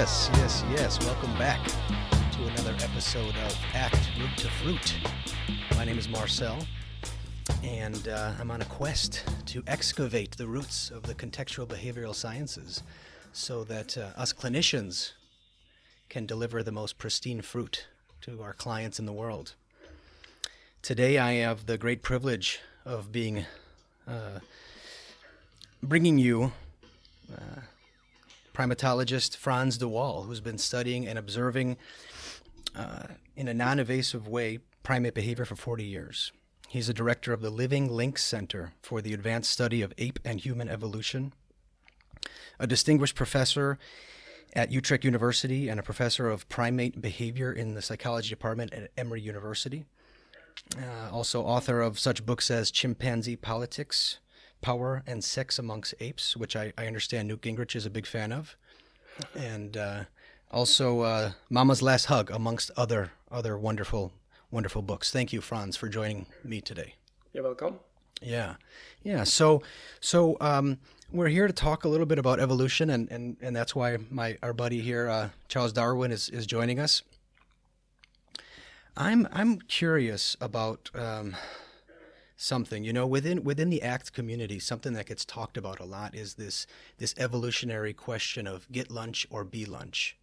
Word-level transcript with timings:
Yes, 0.00 0.30
yes, 0.34 0.64
yes. 0.70 0.98
Welcome 1.04 1.36
back 1.38 1.64
to 1.66 2.46
another 2.46 2.74
episode 2.82 3.34
of 3.44 3.58
Act 3.74 3.98
Root 4.18 4.36
to 4.38 4.48
Fruit. 4.48 4.96
My 5.76 5.84
name 5.84 5.98
is 5.98 6.08
Marcel, 6.08 6.58
and 7.62 8.08
uh, 8.08 8.32
I'm 8.40 8.50
on 8.50 8.62
a 8.62 8.64
quest 8.64 9.24
to 9.46 9.62
excavate 9.66 10.36
the 10.36 10.46
roots 10.46 10.90
of 10.90 11.02
the 11.02 11.14
contextual 11.14 11.66
behavioral 11.66 12.14
sciences 12.14 12.82
so 13.32 13.62
that 13.64 13.98
uh, 13.98 14.10
us 14.16 14.32
clinicians 14.32 15.12
can 16.10 16.26
deliver 16.26 16.62
the 16.62 16.72
most 16.72 16.98
pristine 16.98 17.40
fruit 17.40 17.86
to 18.20 18.42
our 18.42 18.52
clients 18.52 18.98
in 18.98 19.06
the 19.06 19.12
world. 19.12 19.54
Today, 20.82 21.16
I 21.18 21.34
have 21.34 21.66
the 21.66 21.78
great 21.78 22.02
privilege 22.02 22.58
of 22.84 23.12
being 23.12 23.46
uh, 24.06 24.40
bringing 25.82 26.18
you 26.18 26.52
uh, 27.32 27.60
primatologist 28.52 29.36
Franz 29.36 29.78
de 29.78 29.86
Waal, 29.86 30.24
who's 30.24 30.40
been 30.40 30.58
studying 30.58 31.06
and 31.06 31.18
observing 31.18 31.76
uh, 32.76 33.04
in 33.36 33.46
a 33.46 33.54
non 33.54 33.78
invasive 33.78 34.26
way 34.26 34.58
primate 34.82 35.14
behavior 35.14 35.44
for 35.44 35.56
40 35.56 35.84
years. 35.84 36.32
He's 36.68 36.88
a 36.88 36.94
director 36.94 37.32
of 37.32 37.40
the 37.40 37.50
Living 37.50 37.88
Links 37.88 38.24
Center 38.24 38.72
for 38.82 39.00
the 39.00 39.14
Advanced 39.14 39.50
Study 39.50 39.80
of 39.82 39.92
Ape 39.98 40.18
and 40.24 40.40
Human 40.40 40.68
Evolution, 40.68 41.32
a 42.58 42.66
distinguished 42.66 43.14
professor 43.14 43.78
at 44.54 44.72
Utrecht 44.72 45.04
University, 45.04 45.68
and 45.68 45.78
a 45.78 45.82
professor 45.82 46.28
of 46.28 46.48
primate 46.48 47.00
behavior 47.00 47.52
in 47.52 47.74
the 47.74 47.82
psychology 47.82 48.28
department 48.28 48.72
at 48.72 48.90
Emory 48.96 49.20
University. 49.20 49.84
Uh, 50.76 51.10
also, 51.12 51.42
author 51.42 51.80
of 51.80 51.98
such 51.98 52.26
books 52.26 52.50
as 52.50 52.70
Chimpanzee 52.70 53.36
Politics, 53.36 54.18
Power 54.60 55.02
and 55.06 55.24
Sex 55.24 55.58
Amongst 55.58 55.94
Apes, 56.00 56.36
which 56.36 56.56
I, 56.56 56.72
I 56.76 56.86
understand 56.86 57.28
Newt 57.28 57.42
Gingrich 57.42 57.74
is 57.74 57.86
a 57.86 57.90
big 57.90 58.06
fan 58.06 58.32
of, 58.32 58.56
and 59.34 59.76
uh, 59.76 60.04
also 60.50 61.00
uh, 61.00 61.32
Mama's 61.48 61.82
Last 61.82 62.06
Hug, 62.06 62.30
amongst 62.30 62.70
other 62.76 63.12
other 63.30 63.56
wonderful 63.56 64.12
wonderful 64.50 64.82
books. 64.82 65.10
Thank 65.10 65.32
you, 65.32 65.40
Franz, 65.40 65.76
for 65.76 65.88
joining 65.88 66.26
me 66.44 66.60
today. 66.60 66.94
You're 67.32 67.44
welcome. 67.44 67.78
Yeah, 68.20 68.56
yeah. 69.02 69.24
So 69.24 69.62
so 70.00 70.36
um, 70.40 70.78
we're 71.12 71.28
here 71.28 71.46
to 71.46 71.52
talk 71.52 71.84
a 71.84 71.88
little 71.88 72.06
bit 72.06 72.18
about 72.18 72.40
evolution, 72.40 72.90
and 72.90 73.10
and, 73.10 73.36
and 73.40 73.54
that's 73.54 73.74
why 73.74 73.98
my 74.10 74.38
our 74.42 74.52
buddy 74.52 74.80
here, 74.80 75.08
uh, 75.08 75.28
Charles 75.48 75.72
Darwin, 75.72 76.12
is 76.12 76.28
is 76.28 76.46
joining 76.46 76.78
us. 76.78 77.02
I'm 78.96 79.28
I'm 79.32 79.60
curious 79.60 80.36
about. 80.40 80.90
Um, 80.94 81.36
something 82.42 82.84
you 82.84 82.90
know 82.90 83.06
within 83.06 83.44
within 83.44 83.68
the 83.68 83.82
act 83.82 84.14
community 84.14 84.58
something 84.58 84.94
that 84.94 85.04
gets 85.04 85.26
talked 85.26 85.58
about 85.58 85.78
a 85.78 85.84
lot 85.84 86.14
is 86.14 86.36
this 86.36 86.66
this 86.96 87.14
evolutionary 87.18 87.92
question 87.92 88.46
of 88.46 88.66
get 88.72 88.90
lunch 88.90 89.26
or 89.28 89.44
be 89.44 89.66
lunch 89.66 90.16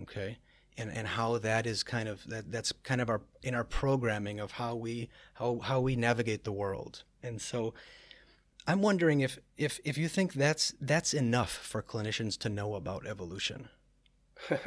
okay 0.00 0.38
and 0.78 0.92
and 0.92 1.08
how 1.08 1.38
that 1.38 1.66
is 1.66 1.82
kind 1.82 2.08
of 2.08 2.24
that 2.28 2.52
that's 2.52 2.70
kind 2.84 3.00
of 3.00 3.10
our 3.10 3.20
in 3.42 3.52
our 3.52 3.64
programming 3.64 4.38
of 4.38 4.52
how 4.52 4.76
we 4.76 5.08
how 5.34 5.58
how 5.58 5.80
we 5.80 5.96
navigate 5.96 6.44
the 6.44 6.52
world 6.52 7.02
and 7.20 7.42
so 7.42 7.74
i'm 8.66 8.82
wondering 8.82 9.20
if 9.20 9.38
if 9.56 9.80
if 9.84 9.96
you 9.98 10.08
think 10.08 10.32
that's 10.32 10.74
that's 10.80 11.14
enough 11.14 11.50
for 11.50 11.82
clinicians 11.82 12.38
to 12.38 12.48
know 12.48 12.74
about 12.74 13.06
evolution. 13.06 13.68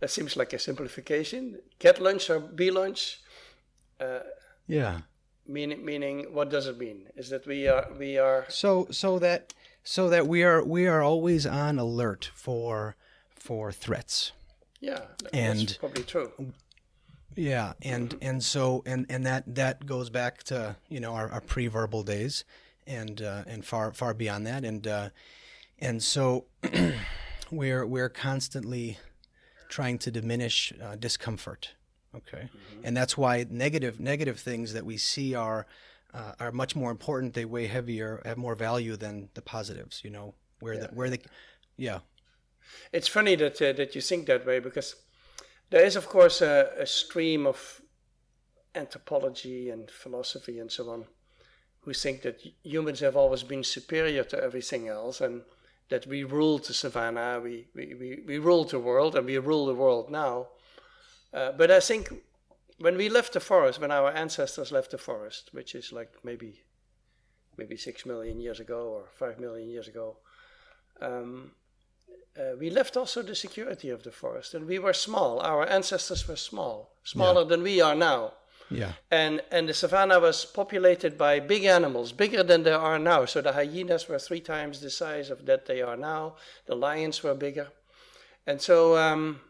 That 0.00 0.10
seems 0.10 0.36
like 0.36 0.52
a 0.52 0.58
simplification. 0.58 1.58
Get 1.78 2.00
lunch 2.00 2.30
or 2.30 2.38
be 2.38 2.70
lunch 2.70 3.20
uh, 4.00 4.20
yeah. 4.66 5.00
meaning 5.46 5.84
meaning 5.84 6.26
what 6.32 6.50
does 6.50 6.66
it 6.66 6.78
mean? 6.78 7.08
Is 7.16 7.30
that 7.30 7.46
we 7.46 7.66
are 7.66 7.88
we 7.98 8.18
are 8.18 8.46
so 8.48 8.86
so 8.90 9.18
that 9.18 9.54
so 9.82 10.08
that 10.08 10.26
we 10.26 10.44
are 10.44 10.64
we 10.64 10.86
are 10.86 11.02
always 11.02 11.46
on 11.46 11.78
alert 11.78 12.30
for 12.34 12.96
for 13.34 13.72
threats. 13.72 14.32
Yeah 14.80 15.00
and 15.32 15.76
probably 15.80 16.04
true. 16.04 16.30
Yeah 17.34 17.72
and 17.82 18.10
mm-hmm. 18.10 18.28
and 18.28 18.44
so 18.44 18.82
and 18.86 19.06
and 19.08 19.26
that 19.26 19.52
that 19.54 19.84
goes 19.84 20.10
back 20.10 20.44
to 20.44 20.76
you 20.88 21.00
know 21.00 21.14
our, 21.14 21.28
our 21.28 21.40
pre-verbal 21.40 22.04
days 22.04 22.44
and 22.88 23.22
uh, 23.22 23.44
and 23.46 23.64
far 23.64 23.92
far 23.92 24.14
beyond 24.14 24.46
that 24.46 24.64
and 24.64 24.86
uh, 24.86 25.10
and 25.78 26.02
so 26.02 26.46
we're 27.50 27.86
we're 27.86 28.08
constantly 28.08 28.98
trying 29.68 29.98
to 29.98 30.10
diminish 30.10 30.72
uh, 30.82 30.96
discomfort 30.96 31.74
Okay, 32.14 32.48
mm-hmm. 32.48 32.80
and 32.84 32.96
that's 32.96 33.18
why 33.18 33.46
negative 33.50 34.00
negative 34.00 34.40
things 34.40 34.72
that 34.72 34.84
we 34.84 34.96
see 34.96 35.34
are 35.34 35.66
uh, 36.14 36.32
are 36.40 36.52
much 36.52 36.74
more 36.74 36.90
important. 36.90 37.34
They 37.34 37.44
weigh 37.44 37.66
heavier, 37.66 38.22
have 38.24 38.38
more 38.38 38.54
value 38.54 38.96
than 38.96 39.28
the 39.34 39.42
positives. 39.42 40.00
You 40.02 40.10
know, 40.10 40.34
where 40.60 40.74
yeah. 40.74 40.80
the 40.80 40.86
where 40.88 41.10
the 41.10 41.20
yeah. 41.76 41.98
It's 42.92 43.08
funny 43.08 43.34
that 43.36 43.60
uh, 43.60 43.72
that 43.74 43.94
you 43.94 44.00
think 44.00 44.26
that 44.26 44.46
way 44.46 44.58
because 44.58 44.96
there 45.70 45.84
is, 45.84 45.96
of 45.96 46.08
course, 46.08 46.40
a, 46.40 46.70
a 46.78 46.86
stream 46.86 47.46
of 47.46 47.82
anthropology 48.74 49.70
and 49.70 49.90
philosophy 49.90 50.58
and 50.58 50.70
so 50.70 50.88
on 50.90 51.04
who 51.80 51.92
think 51.92 52.22
that 52.22 52.40
humans 52.62 53.00
have 53.00 53.16
always 53.16 53.42
been 53.42 53.64
superior 53.64 54.24
to 54.24 54.42
everything 54.42 54.88
else 54.88 55.20
and 55.20 55.42
that 55.88 56.06
we 56.06 56.22
rule 56.22 56.58
the 56.58 56.74
savannah, 56.74 57.40
we, 57.42 57.66
we, 57.74 57.94
we, 57.94 58.22
we 58.26 58.38
rule 58.38 58.64
the 58.64 58.78
world, 58.78 59.16
and 59.16 59.26
we 59.26 59.38
rule 59.38 59.66
the 59.66 59.74
world 59.74 60.10
now. 60.10 60.48
Uh, 61.32 61.52
but 61.52 61.70
I 61.70 61.80
think 61.80 62.12
when 62.78 62.96
we 62.96 63.08
left 63.08 63.32
the 63.32 63.40
forest, 63.40 63.80
when 63.80 63.90
our 63.90 64.10
ancestors 64.10 64.70
left 64.70 64.90
the 64.90 64.98
forest, 64.98 65.50
which 65.52 65.74
is 65.74 65.92
like 65.92 66.12
maybe 66.24 66.62
maybe 67.56 67.76
six 67.76 68.06
million 68.06 68.38
years 68.38 68.60
ago 68.60 68.88
or 68.88 69.08
five 69.18 69.40
million 69.40 69.68
years 69.68 69.88
ago, 69.88 70.16
um, 71.00 71.50
uh, 72.38 72.56
we 72.56 72.70
left 72.70 72.96
also 72.96 73.20
the 73.20 73.34
security 73.34 73.90
of 73.90 74.04
the 74.04 74.12
forest, 74.12 74.54
and 74.54 74.66
we 74.66 74.78
were 74.78 74.92
small. 74.92 75.40
Our 75.40 75.66
ancestors 75.66 76.28
were 76.28 76.36
small, 76.36 76.92
smaller 77.02 77.42
yeah. 77.42 77.48
than 77.48 77.62
we 77.62 77.80
are 77.80 77.96
now. 77.96 78.34
Yeah. 78.70 78.92
And 79.10 79.42
and 79.50 79.68
the 79.68 79.74
savannah 79.74 80.20
was 80.20 80.44
populated 80.44 81.16
by 81.16 81.40
big 81.40 81.64
animals, 81.64 82.12
bigger 82.12 82.42
than 82.42 82.62
there 82.62 82.78
are 82.78 82.98
now. 82.98 83.24
So 83.24 83.40
the 83.40 83.52
hyenas 83.52 84.08
were 84.08 84.18
three 84.18 84.40
times 84.40 84.80
the 84.80 84.90
size 84.90 85.30
of 85.30 85.46
that 85.46 85.66
they 85.66 85.82
are 85.82 85.96
now. 85.96 86.36
The 86.66 86.74
lions 86.74 87.22
were 87.22 87.34
bigger, 87.34 87.68
and 88.46 88.60
so 88.60 88.96
um, 88.96 89.40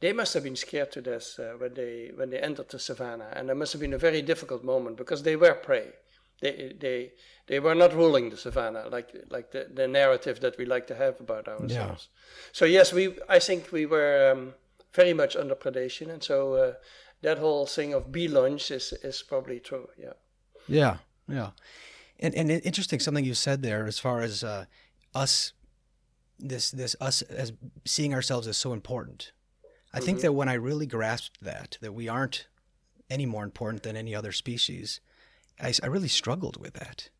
they 0.00 0.12
must 0.12 0.34
have 0.34 0.44
been 0.44 0.56
scared 0.56 0.92
to 0.92 1.00
death 1.00 1.38
uh, 1.38 1.52
when 1.58 1.74
they 1.74 2.10
when 2.14 2.30
they 2.30 2.38
entered 2.38 2.68
the 2.68 2.78
savannah, 2.78 3.30
and 3.32 3.50
it 3.50 3.54
must 3.54 3.72
have 3.72 3.80
been 3.80 3.94
a 3.94 3.98
very 3.98 4.22
difficult 4.22 4.64
moment 4.64 4.96
because 4.96 5.22
they 5.22 5.36
were 5.36 5.54
prey. 5.54 5.88
They 6.40 6.74
they 6.78 7.12
they 7.46 7.60
were 7.60 7.74
not 7.74 7.94
ruling 7.94 8.30
the 8.30 8.36
savannah 8.36 8.88
like 8.88 9.14
like 9.30 9.50
the, 9.50 9.68
the 9.72 9.88
narrative 9.88 10.40
that 10.40 10.58
we 10.58 10.64
like 10.64 10.86
to 10.88 10.94
have 10.94 11.20
about 11.20 11.48
ourselves. 11.48 12.08
Yeah. 12.10 12.50
So 12.52 12.64
yes, 12.64 12.92
we 12.92 13.16
I 13.28 13.38
think 13.38 13.72
we 13.72 13.86
were 13.86 14.32
um, 14.32 14.54
very 14.92 15.14
much 15.14 15.36
under 15.36 15.54
predation, 15.54 16.10
and 16.10 16.22
so 16.22 16.54
uh, 16.54 16.72
that 17.24 17.38
whole 17.38 17.66
thing 17.66 17.92
of 17.92 18.12
be 18.12 18.28
lunch 18.28 18.70
is 18.70 18.92
is 19.02 19.22
probably 19.22 19.60
true. 19.60 19.88
Yeah. 19.98 20.14
Yeah, 20.66 20.96
yeah, 21.28 21.50
and 22.20 22.34
and 22.34 22.50
interesting 22.50 23.00
something 23.00 23.24
you 23.24 23.34
said 23.34 23.60
there 23.62 23.86
as 23.86 23.98
far 23.98 24.22
as 24.22 24.42
uh, 24.42 24.64
us 25.14 25.52
this 26.38 26.70
this 26.70 26.96
us 27.00 27.20
as 27.22 27.52
seeing 27.84 28.14
ourselves 28.14 28.46
as 28.46 28.56
so 28.56 28.72
important 28.72 29.32
I 29.94 30.00
think 30.00 30.20
that 30.20 30.32
when 30.32 30.48
I 30.48 30.54
really 30.54 30.86
grasped 30.86 31.40
that, 31.42 31.78
that 31.80 31.94
we 31.94 32.08
aren't 32.08 32.48
any 33.08 33.26
more 33.26 33.44
important 33.44 33.84
than 33.84 33.96
any 33.96 34.12
other 34.14 34.32
species, 34.32 35.00
I, 35.60 35.72
I 35.82 35.86
really 35.86 36.08
struggled 36.08 36.56
with 36.60 36.74
that. 36.74 37.10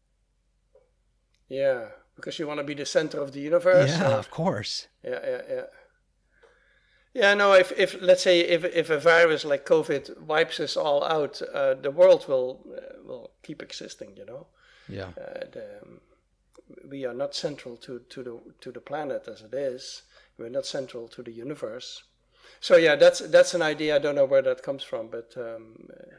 Yeah, 1.49 1.87
because 2.17 2.39
you 2.41 2.49
want 2.49 2.59
to 2.59 2.65
be 2.65 2.75
the 2.75 2.85
center 2.85 3.21
of 3.21 3.33
the 3.33 3.41
universe. 3.41 3.91
Yeah, 3.91 4.11
or? 4.11 4.19
of 4.19 4.31
course. 4.31 4.89
Yeah, 5.05 5.21
yeah, 5.25 5.43
yeah. 5.49 5.63
Yeah, 7.15 7.35
no. 7.35 7.53
If, 7.53 7.73
if 7.79 8.01
let's 8.03 8.23
say 8.23 8.41
if, 8.41 8.65
if 8.65 8.91
a 8.91 8.99
virus 8.99 9.45
like 9.45 9.65
COVID 9.65 10.21
wipes 10.27 10.61
us 10.61 10.77
all 10.77 11.05
out, 11.05 11.41
uh, 11.55 11.75
the 11.75 11.91
world 11.91 12.27
will 12.29 12.61
uh, 12.77 13.03
will 13.07 13.31
keep 13.43 13.63
existing. 13.63 14.17
You 14.17 14.27
know. 14.27 14.47
Yeah. 14.89 15.11
Uh, 15.17 15.47
the, 15.53 15.79
um, 15.83 16.01
we 16.91 17.07
are 17.07 17.15
not 17.15 17.35
central 17.35 17.77
to, 17.77 18.01
to 18.11 18.23
the 18.23 18.41
to 18.61 18.73
the 18.73 18.81
planet 18.81 19.29
as 19.29 19.43
it 19.43 19.55
is. 19.55 20.03
We're 20.39 20.51
not 20.51 20.67
central 20.67 21.09
to 21.09 21.23
the 21.23 21.33
universe. 21.33 22.03
So 22.61 22.77
yeah, 22.77 22.97
that's 22.97 23.21
that's 23.21 23.55
an 23.55 23.63
idea. 23.63 23.97
I 23.97 23.99
don't 24.01 24.15
know 24.15 24.25
where 24.25 24.43
that 24.43 24.63
comes 24.63 24.83
from, 24.83 25.09
but 25.09 25.33
um, 25.37 25.77
uh, 25.91 26.17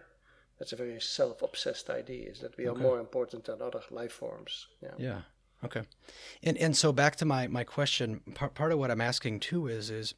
that's 0.58 0.74
a 0.74 0.76
very 0.76 1.02
self-obsessed 1.02 1.90
idea: 1.90 2.30
is 2.30 2.40
that 2.40 2.58
we 2.58 2.68
are 2.68 2.76
more 2.76 3.00
important 3.00 3.46
than 3.46 3.62
other 3.62 3.82
life 3.92 4.14
forms. 4.14 4.68
Yeah. 4.82 4.96
Yeah. 4.98 5.22
Okay. 5.64 5.84
And 6.44 6.58
and 6.58 6.78
so 6.78 6.92
back 6.92 7.16
to 7.18 7.26
my 7.26 7.48
my 7.48 7.64
question. 7.64 8.22
Part 8.34 8.54
part 8.54 8.72
of 8.72 8.80
what 8.80 8.92
I'm 8.92 9.02
asking 9.02 9.40
too 9.42 9.68
is 9.68 9.90
is, 9.90 10.14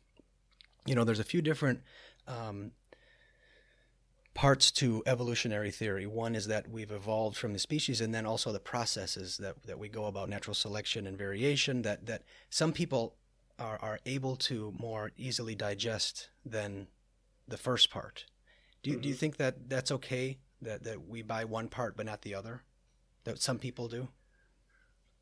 you 0.87 0.95
know, 0.95 1.03
there's 1.03 1.19
a 1.19 1.25
few 1.25 1.41
different. 1.41 1.81
Um, 2.27 2.71
parts 4.37 4.69
to 4.69 5.01
evolutionary 5.07 5.71
theory. 5.71 6.05
One 6.05 6.35
is 6.35 6.45
that 6.45 6.69
we've 6.69 6.91
evolved 6.91 7.35
from 7.37 7.53
the 7.53 7.59
species, 7.59 7.99
and 7.99 8.13
then 8.13 8.27
also 8.27 8.51
the 8.51 8.59
processes 8.59 9.37
that, 9.37 9.63
that 9.63 9.79
we 9.79 9.89
go 9.89 10.05
about 10.05 10.29
natural 10.29 10.53
selection 10.53 11.07
and 11.07 11.17
variation. 11.17 11.81
That 11.81 12.05
that 12.05 12.21
some 12.51 12.71
people 12.71 13.15
are, 13.57 13.79
are 13.81 13.99
able 14.05 14.35
to 14.35 14.73
more 14.77 15.11
easily 15.17 15.55
digest 15.55 16.29
than 16.45 16.87
the 17.47 17.57
first 17.57 17.89
part. 17.89 18.25
Do 18.83 18.91
you, 18.91 18.95
mm-hmm. 18.95 19.01
do 19.01 19.07
you 19.09 19.15
mm-hmm. 19.15 19.19
think 19.19 19.37
that 19.37 19.69
that's 19.69 19.91
okay 19.91 20.37
that, 20.61 20.83
that 20.83 21.07
we 21.07 21.23
buy 21.23 21.43
one 21.43 21.67
part 21.67 21.97
but 21.97 22.05
not 22.05 22.21
the 22.21 22.35
other? 22.35 22.61
That 23.23 23.41
some 23.41 23.57
people 23.57 23.87
do? 23.87 24.07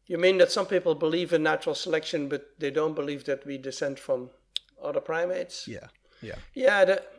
You 0.07 0.17
mean 0.17 0.37
that 0.37 0.51
some 0.51 0.67
people 0.67 0.93
believe 0.93 1.33
in 1.33 1.41
natural 1.41 1.73
selection, 1.73 2.27
but 2.27 2.59
they 2.59 2.69
don't 2.69 2.93
believe 2.93 3.23
that 3.25 3.45
we 3.45 3.57
descend 3.57 3.97
from 3.97 4.29
other 4.81 5.01
primates? 5.01 5.67
Yeah, 5.67 5.87
yeah. 6.21 6.35
Yeah, 6.53 6.85
that, 6.85 7.11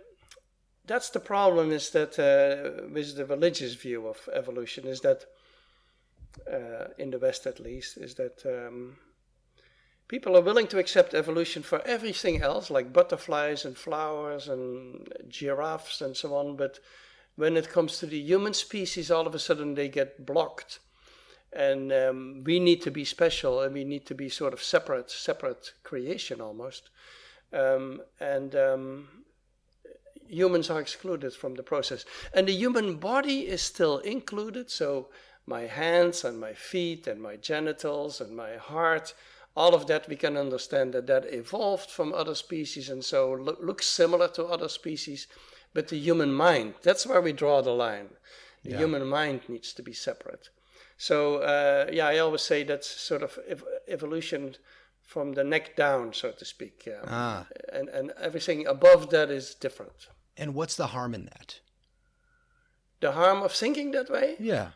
that's 0.87 1.11
the 1.11 1.21
problem 1.21 1.73
is 1.73 1.91
that 1.91 2.19
uh, 2.19 2.89
with 2.93 3.17
the 3.17 3.27
religious 3.27 3.75
view 3.75 4.07
of 4.07 4.29
evolution 4.33 4.87
is 4.87 5.01
that, 5.01 5.25
uh, 6.51 6.89
in 6.99 7.11
the 7.11 7.19
West 7.19 7.47
at 7.47 7.61
least, 7.61 7.97
is 7.97 8.15
that 8.15 8.45
um, 8.47 8.97
people 10.09 10.37
are 10.37 10.43
willing 10.43 10.67
to 10.69 10.79
accept 10.79 11.15
evolution 11.15 11.63
for 11.63 11.83
everything 11.87 12.43
else, 12.43 12.71
like 12.71 12.93
butterflies 12.93 13.65
and 13.65 13.77
flowers 13.77 14.49
and 14.49 15.13
giraffes 15.29 16.01
and 16.01 16.17
so 16.17 16.35
on, 16.35 16.57
but 16.57 16.79
when 17.37 17.57
it 17.57 17.69
comes 17.69 17.99
to 17.99 18.07
the 18.07 18.19
human 18.19 18.55
species, 18.55 19.11
all 19.11 19.27
of 19.27 19.35
a 19.35 19.39
sudden 19.39 19.75
they 19.75 19.89
get 19.89 20.25
blocked. 20.25 20.79
And 21.53 21.93
um, 21.93 22.43
we 22.45 22.59
need 22.59 22.83
to 22.83 22.91
be 22.91 23.05
special 23.05 23.61
and 23.61 23.73
we 23.73 23.85
need 23.85 24.05
to 24.07 24.15
be 24.15 24.29
sort 24.29 24.53
of 24.53 24.63
separate, 24.63 25.11
separate 25.11 25.73
creation 25.83 26.41
almost. 26.41 26.91
Um, 27.53 28.03
and 28.21 28.55
um, 28.55 29.09
humans 30.29 30.71
are 30.71 30.81
excluded 30.81 31.33
from 31.33 31.55
the 31.55 31.63
process. 31.63 32.05
And 32.35 32.49
the 32.49 32.53
human 32.53 32.97
body 32.97 33.47
is 33.47 33.63
still 33.63 33.99
included, 33.99 34.71
so 34.71 35.09
my 35.47 35.63
hands 35.63 36.25
and 36.25 36.41
my 36.41 36.53
feet 36.53 37.07
and 37.07 37.23
my 37.23 37.37
genitals 37.37 38.21
and 38.21 38.37
my 38.37 38.57
heart 38.57 39.15
all 39.57 39.75
of 39.75 39.87
that 39.87 40.07
we 40.09 40.17
can 40.17 40.37
understand 40.37 40.93
that 40.93 41.07
that 41.07 41.25
evolved 41.33 41.91
from 41.91 42.13
other 42.13 42.35
species 42.35 42.91
and 42.91 43.05
so 43.05 43.33
lo- 43.33 43.57
looks 43.61 43.87
similar 43.87 44.29
to 44.29 44.45
other 44.45 44.69
species 44.69 45.27
but 45.73 45.89
the 45.89 45.99
human 45.99 46.33
mind 46.33 46.75
that's 46.83 47.07
where 47.07 47.23
we 47.23 47.33
draw 47.33 47.63
the 47.63 47.71
line 47.71 48.09
the 48.63 48.71
yeah. 48.71 48.79
human 48.79 49.07
mind 49.07 49.41
needs 49.49 49.73
to 49.73 49.83
be 49.83 49.93
separate 49.93 50.51
so 50.99 51.37
uh, 51.37 51.89
yeah 51.93 52.07
i 52.07 52.19
always 52.19 52.43
say 52.43 52.63
that's 52.63 52.89
sort 52.89 53.23
of 53.23 53.39
ev- 53.49 53.65
evolution 53.89 54.55
from 55.07 55.33
the 55.33 55.45
neck 55.45 55.77
down 55.77 56.13
so 56.13 56.33
to 56.33 56.45
speak 56.45 56.89
um, 56.89 57.09
ah. 57.09 57.47
and, 57.73 57.89
and 57.89 58.13
everything 58.21 58.67
above 58.67 59.11
that 59.11 59.31
is 59.31 59.55
different. 59.55 60.09
And 60.37 60.55
what's 60.55 60.75
the 60.77 60.89
harm 60.89 61.15
in 61.15 61.25
that? 61.27 61.61
The 63.01 63.13
harm 63.13 63.43
of 63.43 63.53
thinking 63.53 63.93
that 63.93 64.11
way? 64.11 64.35
Yeah. 64.39 64.71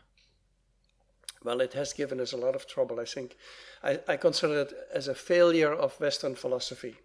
Well 1.43 1.61
it 1.61 1.73
has 1.73 1.93
given 1.93 2.19
us 2.19 2.33
a 2.33 2.37
lot 2.37 2.55
of 2.55 2.67
trouble 2.67 2.99
i 2.99 3.05
think. 3.05 3.35
I, 3.83 3.99
I 4.07 4.17
consider 4.17 4.61
it 4.61 4.73
as 4.93 5.07
a 5.07 5.15
failure 5.15 5.73
of 5.73 5.99
Western 5.99 6.35
philosophy. 6.35 6.95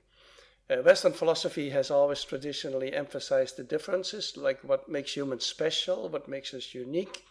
Uh, 0.68 0.76
Western 0.82 1.12
philosophy 1.12 1.70
has 1.70 1.90
always 1.90 2.22
traditionally 2.24 2.92
emphasized 2.92 3.56
the 3.56 3.62
differences, 3.62 4.36
like 4.36 4.60
what 4.62 4.88
makes 4.88 5.16
humans 5.16 5.46
special, 5.46 6.08
what 6.08 6.28
makes 6.28 6.52
us 6.52 6.74
unique, 6.74 7.24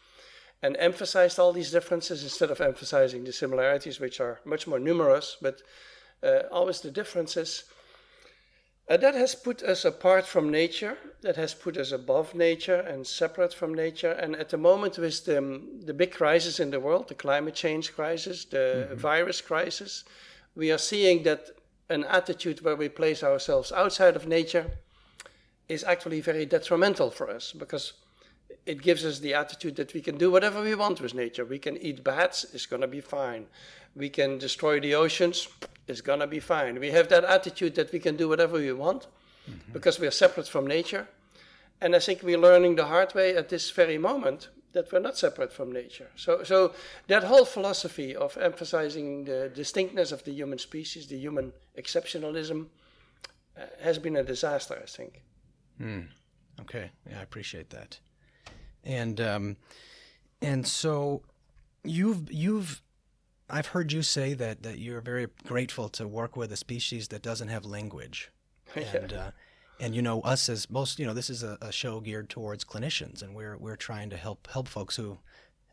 and 0.61 0.75
emphasized 0.77 1.39
all 1.39 1.53
these 1.53 1.71
differences 1.71 2.23
instead 2.23 2.49
of 2.51 2.61
emphasizing 2.61 3.23
the 3.23 3.33
similarities, 3.33 3.99
which 3.99 4.19
are 4.19 4.39
much 4.45 4.67
more 4.67 4.79
numerous, 4.79 5.37
but 5.41 5.61
uh, 6.23 6.43
always 6.51 6.81
the 6.81 6.91
differences. 6.91 7.65
Uh, 8.87 8.97
that 8.97 9.15
has 9.15 9.33
put 9.33 9.63
us 9.63 9.83
apart 9.83 10.27
from 10.27 10.51
nature, 10.51 10.95
that 11.21 11.35
has 11.35 11.55
put 11.55 11.75
us 11.75 11.91
above 11.91 12.35
nature 12.35 12.81
and 12.81 13.05
separate 13.05 13.53
from 13.53 13.73
nature. 13.73 14.11
And 14.11 14.35
at 14.35 14.49
the 14.49 14.57
moment, 14.57 14.99
with 14.99 15.25
the, 15.25 15.61
the 15.83 15.93
big 15.93 16.11
crisis 16.11 16.59
in 16.59 16.69
the 16.69 16.79
world, 16.79 17.07
the 17.07 17.15
climate 17.15 17.55
change 17.55 17.95
crisis, 17.95 18.45
the 18.45 18.87
mm-hmm. 18.87 18.95
virus 18.95 19.41
crisis, 19.41 20.03
we 20.55 20.71
are 20.71 20.77
seeing 20.77 21.23
that 21.23 21.49
an 21.89 22.03
attitude 22.03 22.61
where 22.61 22.75
we 22.75 22.89
place 22.89 23.23
ourselves 23.23 23.71
outside 23.71 24.15
of 24.15 24.27
nature 24.27 24.65
is 25.67 25.83
actually 25.83 26.21
very 26.21 26.45
detrimental 26.45 27.09
for 27.09 27.29
us 27.29 27.51
because 27.53 27.93
it 28.65 28.81
gives 28.81 29.05
us 29.05 29.19
the 29.19 29.33
attitude 29.33 29.75
that 29.75 29.93
we 29.93 30.01
can 30.01 30.17
do 30.17 30.31
whatever 30.31 30.61
we 30.61 30.75
want 30.75 30.99
with 30.99 31.13
nature. 31.13 31.45
We 31.45 31.59
can 31.59 31.77
eat 31.77 32.03
bats, 32.03 32.45
it's 32.53 32.65
going 32.65 32.81
to 32.81 32.87
be 32.87 33.01
fine. 33.01 33.45
We 33.95 34.09
can 34.09 34.37
destroy 34.37 34.79
the 34.79 34.95
oceans, 34.95 35.47
it's 35.87 36.01
going 36.01 36.19
to 36.19 36.27
be 36.27 36.39
fine. 36.39 36.79
We 36.79 36.91
have 36.91 37.07
that 37.09 37.23
attitude 37.23 37.75
that 37.75 37.91
we 37.91 37.99
can 37.99 38.15
do 38.15 38.27
whatever 38.27 38.57
we 38.57 38.73
want 38.73 39.07
mm-hmm. 39.49 39.71
because 39.71 39.99
we 39.99 40.07
are 40.07 40.11
separate 40.11 40.47
from 40.47 40.65
nature. 40.67 41.07
And 41.81 41.95
I 41.95 41.99
think 41.99 42.23
we're 42.23 42.39
learning 42.39 42.75
the 42.75 42.85
hard 42.85 43.13
way 43.13 43.35
at 43.35 43.49
this 43.49 43.69
very 43.69 43.97
moment 43.97 44.49
that 44.73 44.91
we're 44.91 44.99
not 44.99 45.17
separate 45.17 45.53
from 45.53 45.71
nature. 45.71 46.09
So, 46.15 46.43
so 46.43 46.73
that 47.07 47.23
whole 47.23 47.45
philosophy 47.45 48.15
of 48.15 48.37
emphasizing 48.37 49.25
the 49.25 49.51
distinctness 49.53 50.11
of 50.11 50.23
the 50.23 50.31
human 50.31 50.59
species, 50.59 51.07
the 51.07 51.17
human 51.17 51.53
exceptionalism, 51.77 52.67
uh, 53.57 53.61
has 53.81 53.97
been 53.97 54.17
a 54.17 54.23
disaster, 54.23 54.77
I 54.81 54.85
think. 54.85 55.21
Mm. 55.81 56.07
Okay, 56.61 56.91
yeah, 57.09 57.19
I 57.19 57.23
appreciate 57.23 57.69
that. 57.69 57.99
And 58.85 59.19
um, 59.19 59.57
and 60.41 60.65
so 60.67 61.23
you've 61.83 62.31
you've 62.31 62.81
I've 63.49 63.67
heard 63.67 63.91
you 63.91 64.01
say 64.01 64.33
that, 64.33 64.63
that 64.63 64.79
you're 64.79 65.01
very 65.01 65.27
grateful 65.45 65.89
to 65.89 66.07
work 66.07 66.35
with 66.35 66.51
a 66.51 66.57
species 66.57 67.09
that 67.09 67.21
doesn't 67.21 67.49
have 67.49 67.65
language. 67.65 68.31
And, 68.75 69.13
uh, 69.13 69.31
and 69.79 69.95
you 69.95 70.01
know, 70.01 70.19
us 70.21 70.49
as 70.49 70.69
most, 70.69 70.99
you 70.99 71.05
know, 71.05 71.13
this 71.13 71.29
is 71.29 71.43
a, 71.43 71.57
a, 71.61 71.71
show 71.71 72.01
geared 72.01 72.29
towards 72.29 72.65
clinicians, 72.65 73.21
and 73.21 73.33
we're, 73.33 73.55
we're 73.57 73.77
trying 73.77 74.09
to 74.09 74.17
help, 74.17 74.47
help 74.51 74.67
folks 74.67 74.97
who 74.97 75.19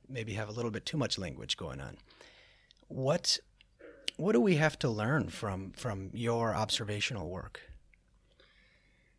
maybe 0.09 0.35
have 0.35 0.49
a 0.49 0.53
little 0.53 0.71
bit 0.71 0.85
too 0.87 0.97
much 0.97 1.19
language 1.19 1.57
going 1.57 1.81
on. 1.81 1.97
What, 2.87 3.39
what 4.17 4.33
do 4.33 4.41
we 4.41 4.57
have 4.57 4.79
to 4.81 4.89
learn 4.89 5.31
from, 5.31 5.73
from 5.73 6.11
your 6.13 6.55
observational 6.55 7.29
work? 7.29 7.61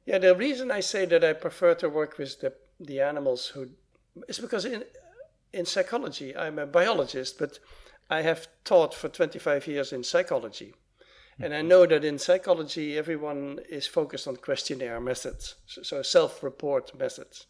Yeah, 0.06 0.20
the 0.20 0.36
reason 0.36 0.72
I 0.72 0.82
say 0.82 1.06
that 1.08 1.24
I 1.26 1.34
prefer 1.34 1.76
to 1.76 1.90
work 1.90 2.18
with 2.18 2.40
the, 2.40 2.54
the 2.80 3.02
animals 3.02 3.48
who 3.48 3.70
is 4.28 4.40
because 4.40 4.66
in, 4.66 4.84
in 5.52 5.66
psychology, 5.66 6.36
I'm 6.36 6.60
a 6.60 6.66
biologist, 6.66 7.38
but 7.38 7.60
I 8.10 8.22
have 8.22 8.48
taught 8.64 8.94
for 8.94 9.10
25 9.10 9.68
years 9.68 9.94
in 9.94 10.04
psychology. 10.04 10.74
And 11.40 11.54
I 11.54 11.62
know 11.62 11.86
that 11.88 12.06
in 12.06 12.20
psychology, 12.20 12.98
everyone 12.98 13.60
is 13.68 13.88
focused 13.88 14.28
on 14.28 14.36
questionnaire 14.38 15.00
methods, 15.00 15.56
so 15.66 16.04
self 16.04 16.44
report 16.44 16.98
methods. 16.98 17.48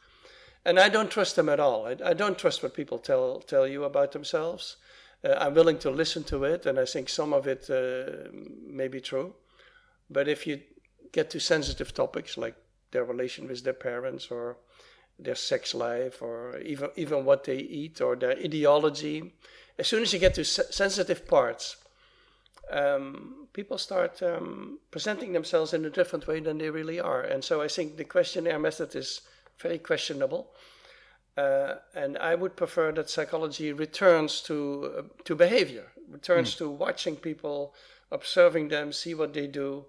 And 0.65 0.79
I 0.79 0.87
don't 0.87 1.11
trust 1.11 1.35
them 1.35 1.49
at 1.49 1.59
all. 1.59 1.85
I, 1.85 1.97
I, 2.05 2.13
don't 2.13 2.37
trust 2.37 2.63
what 2.63 2.73
people 2.73 2.97
tell, 2.97 3.41
tell 3.41 3.67
you 3.67 3.83
about 3.83 4.13
themselves. 4.13 4.77
Uh, 5.21 5.33
I'm 5.37 5.53
willing 5.53 5.77
to 5.79 5.89
listen 5.89 6.23
to 6.25 6.45
it, 6.45 6.65
and 6.65 6.79
I 6.79 6.85
think 6.85 7.09
some 7.09 7.33
of 7.33 7.47
it 7.47 7.69
uh, 7.69 8.29
may 8.65 8.87
be 8.87 9.01
true. 9.01 9.35
But 10.09 10.29
if 10.29 10.47
you 10.47 10.61
get 11.11 11.29
to 11.31 11.39
sensitive 11.39 11.93
topics 11.93 12.37
like 12.37 12.55
their 12.91 13.03
relation 13.03 13.47
with 13.47 13.63
their 13.63 13.73
parents 13.73 14.31
or 14.31 14.57
their 15.19 15.35
sex 15.35 15.73
life 15.73 16.21
or 16.21 16.57
even, 16.59 16.89
even 16.95 17.25
what 17.25 17.43
they 17.43 17.57
eat 17.57 18.01
or 18.01 18.15
their 18.15 18.31
ideology, 18.31 19.33
as 19.77 19.87
soon 19.87 20.01
as 20.01 20.13
you 20.13 20.19
get 20.19 20.33
to 20.35 20.43
sensitive 20.43 21.27
parts, 21.27 21.77
um, 22.71 23.47
people 23.53 23.77
start 23.77 24.21
um, 24.23 24.79
presenting 24.91 25.33
themselves 25.33 25.73
in 25.73 25.85
a 25.85 25.89
different 25.89 26.27
way 26.27 26.39
than 26.39 26.57
they 26.57 26.69
really 26.69 26.99
are. 26.99 27.21
And 27.21 27.43
so 27.43 27.61
I 27.61 27.67
think 27.67 27.97
the 27.97 28.03
questionnaire 28.03 28.59
method 28.59 28.95
is 28.95 29.21
very 29.59 29.79
questionable. 29.79 30.51
Uh, 31.35 31.75
and 31.95 32.17
I 32.17 32.35
would 32.35 32.55
prefer 32.55 32.91
that 32.91 33.09
psychology 33.09 33.73
returns 33.73 34.41
to 34.41 34.93
uh, 34.97 35.01
to 35.23 35.35
behavior, 35.35 35.91
returns 36.07 36.53
mm. 36.53 36.57
to 36.59 36.69
watching 36.69 37.15
people, 37.15 37.73
observing 38.11 38.69
them, 38.69 38.91
see 38.91 39.15
what 39.15 39.33
they 39.33 39.47
do. 39.47 39.85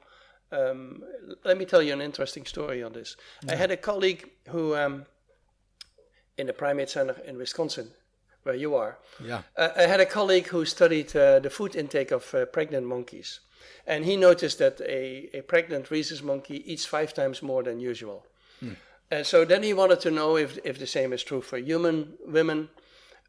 Um, 0.50 1.02
let 1.44 1.58
me 1.58 1.66
tell 1.66 1.82
you 1.82 1.92
an 1.92 2.00
interesting 2.00 2.46
story 2.46 2.82
on 2.82 2.92
this. 2.92 3.16
Yeah. 3.42 3.52
I 3.52 3.56
had 3.56 3.70
a 3.70 3.76
colleague 3.76 4.30
who, 4.48 4.74
um, 4.74 5.04
in 6.36 6.46
the 6.46 6.52
primate 6.52 6.90
center 6.90 7.16
in 7.26 7.36
Wisconsin, 7.36 7.90
where 8.42 8.54
you 8.54 8.74
are. 8.74 8.98
Yeah. 9.22 9.42
Uh, 9.56 9.68
I 9.76 9.82
had 9.82 10.00
a 10.00 10.06
colleague 10.06 10.48
who 10.48 10.64
studied 10.64 11.14
uh, 11.16 11.40
the 11.40 11.50
food 11.50 11.76
intake 11.76 12.10
of 12.10 12.34
uh, 12.34 12.46
pregnant 12.46 12.86
monkeys, 12.86 13.40
and 13.86 14.04
he 14.04 14.16
noticed 14.16 14.58
that 14.58 14.80
a, 14.80 15.30
a 15.32 15.42
pregnant 15.42 15.90
rhesus 15.90 16.22
monkey 16.22 16.62
eats 16.70 16.84
five 16.84 17.14
times 17.14 17.42
more 17.42 17.62
than 17.62 17.80
usual. 17.80 18.26
Hmm. 18.60 18.74
And 19.10 19.26
so 19.26 19.44
then 19.44 19.62
he 19.62 19.74
wanted 19.74 20.00
to 20.00 20.10
know 20.10 20.36
if, 20.36 20.58
if 20.64 20.78
the 20.78 20.86
same 20.86 21.12
is 21.12 21.22
true 21.22 21.40
for 21.40 21.58
human 21.58 22.14
women. 22.26 22.68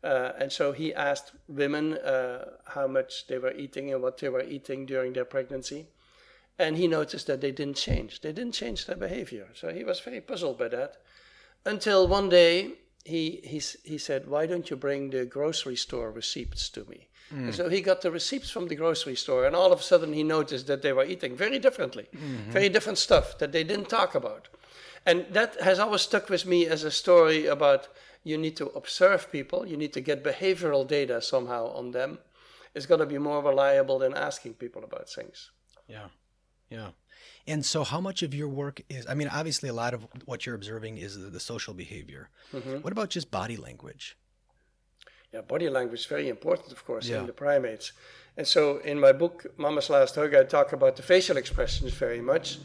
Uh, 0.04 0.32
and 0.40 0.52
so 0.52 0.72
he 0.72 0.94
asked 0.94 1.32
women 1.48 1.94
uh, 1.98 2.46
how 2.66 2.88
much 2.88 3.28
they 3.28 3.38
were 3.38 3.54
eating 3.54 3.92
and 3.92 4.02
what 4.02 4.18
they 4.18 4.30
were 4.30 4.44
eating 4.44 4.86
during 4.86 5.14
their 5.14 5.26
pregnancy. 5.26 5.88
And 6.58 6.78
he 6.78 6.88
noticed 6.88 7.28
that 7.28 7.42
they 7.42 7.52
didn't 7.52 7.76
change. 7.76 8.22
They 8.22 8.32
didn't 8.32 8.54
change 8.54 8.86
their 8.86 8.96
behavior. 8.96 9.48
So 9.54 9.74
he 9.74 9.84
was 9.84 10.00
very 10.00 10.22
puzzled 10.22 10.58
by 10.58 10.70
that. 10.70 10.98
Until 11.66 12.08
one 12.08 12.30
day 12.30 12.74
he, 13.06 13.40
he, 13.44 13.62
he 13.84 13.98
said, 13.98 14.28
Why 14.28 14.46
don't 14.46 14.70
you 14.70 14.76
bring 14.76 15.12
the 15.12 15.26
grocery 15.26 15.76
store 15.76 16.12
receipts 16.12 16.70
to 16.70 16.84
me? 16.86 17.08
Mm. 17.34 17.54
so 17.54 17.70
he 17.70 17.82
got 17.82 18.02
the 18.02 18.12
receipts 18.12 18.52
from 18.52 18.68
the 18.68 18.76
grocery 18.76 19.16
store, 19.16 19.46
and 19.46 19.56
all 19.56 19.74
of 19.74 19.80
a 19.80 19.84
sudden 19.84 20.14
he 20.14 20.24
noticed 20.24 20.68
that 20.68 20.84
they 20.84 20.94
were 20.94 21.06
eating 21.06 21.36
very 21.36 21.58
differently, 21.58 22.08
mm-hmm. 22.16 22.52
very 22.52 22.70
different 22.70 23.00
stuff 23.00 23.40
that 23.40 23.52
they 23.52 23.64
didn't 23.64 23.90
talk 23.90 24.14
about. 24.14 24.48
And 25.08 25.26
that 25.32 25.60
has 25.62 25.80
always 25.80 26.02
stuck 26.02 26.30
with 26.30 26.46
me 26.46 26.68
as 26.68 26.84
a 26.84 26.92
story 26.92 27.46
about 27.48 27.88
you 28.24 28.38
need 28.38 28.56
to 28.58 28.68
observe 28.70 29.32
people, 29.32 29.66
you 29.66 29.78
need 29.78 29.94
to 29.94 30.02
get 30.02 30.24
behavioral 30.24 30.88
data 30.88 31.22
somehow 31.22 31.68
on 31.74 31.92
them. 31.92 32.20
It's 32.74 32.86
going 32.86 33.00
to 33.00 33.06
be 33.06 33.18
more 33.18 33.42
reliable 33.42 34.00
than 34.00 34.14
asking 34.14 34.56
people 34.56 34.84
about 34.84 35.10
things. 35.10 35.52
Yeah. 35.88 36.08
Yeah. 36.70 36.90
And 37.48 37.66
so, 37.66 37.84
how 37.84 38.02
much 38.02 38.24
of 38.24 38.34
your 38.34 38.48
work 38.48 38.82
is? 38.90 39.06
I 39.08 39.14
mean, 39.14 39.28
obviously, 39.28 39.70
a 39.70 39.74
lot 39.74 39.94
of 39.94 40.08
what 40.26 40.46
you're 40.46 40.56
observing 40.56 40.98
is 40.98 41.20
the, 41.20 41.30
the 41.30 41.40
social 41.40 41.74
behavior. 41.74 42.30
Mm-hmm. 42.54 42.78
What 42.78 42.92
about 42.92 43.10
just 43.10 43.30
body 43.30 43.56
language? 43.56 44.18
Yeah, 45.32 45.42
body 45.42 45.70
language 45.70 46.00
is 46.02 46.06
very 46.06 46.30
important, 46.30 46.72
of 46.72 46.86
course, 46.86 47.08
yeah. 47.08 47.20
in 47.20 47.28
the 47.28 47.34
primates. 47.34 47.92
And 48.38 48.48
so, 48.48 48.78
in 48.80 49.00
my 49.00 49.12
book, 49.12 49.46
Mama's 49.58 49.90
Last 49.90 50.16
Hug, 50.16 50.34
I 50.34 50.44
talk 50.44 50.74
about 50.74 50.96
the 50.96 51.04
facial 51.04 51.38
expressions 51.38 51.94
very 51.94 52.22
much, 52.22 52.58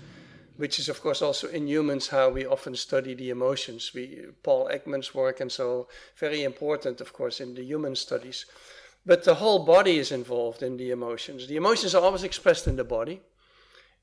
which 0.57 0.79
is, 0.79 0.89
of 0.89 1.01
course, 1.03 1.21
also 1.21 1.49
in 1.49 1.69
humans 1.69 2.09
how 2.09 2.31
we 2.31 2.47
often 2.47 2.75
study 2.75 3.15
the 3.15 3.31
emotions. 3.31 3.93
We 3.95 4.27
Paul 4.43 4.71
Ekman's 4.73 5.15
work, 5.15 5.41
and 5.41 5.53
so 5.53 5.89
very 6.17 6.43
important, 6.43 7.01
of 7.01 7.13
course, 7.13 7.41
in 7.41 7.55
the 7.55 7.63
human 7.63 7.97
studies. 7.97 8.47
But 9.05 9.25
the 9.25 9.35
whole 9.35 9.65
body 9.65 9.99
is 9.99 10.13
involved 10.13 10.63
in 10.63 10.77
the 10.77 10.91
emotions. 10.91 11.47
The 11.47 11.57
emotions 11.57 11.95
are 11.95 12.03
always 12.03 12.23
expressed 12.23 12.67
in 12.67 12.77
the 12.77 12.85
body 12.85 13.21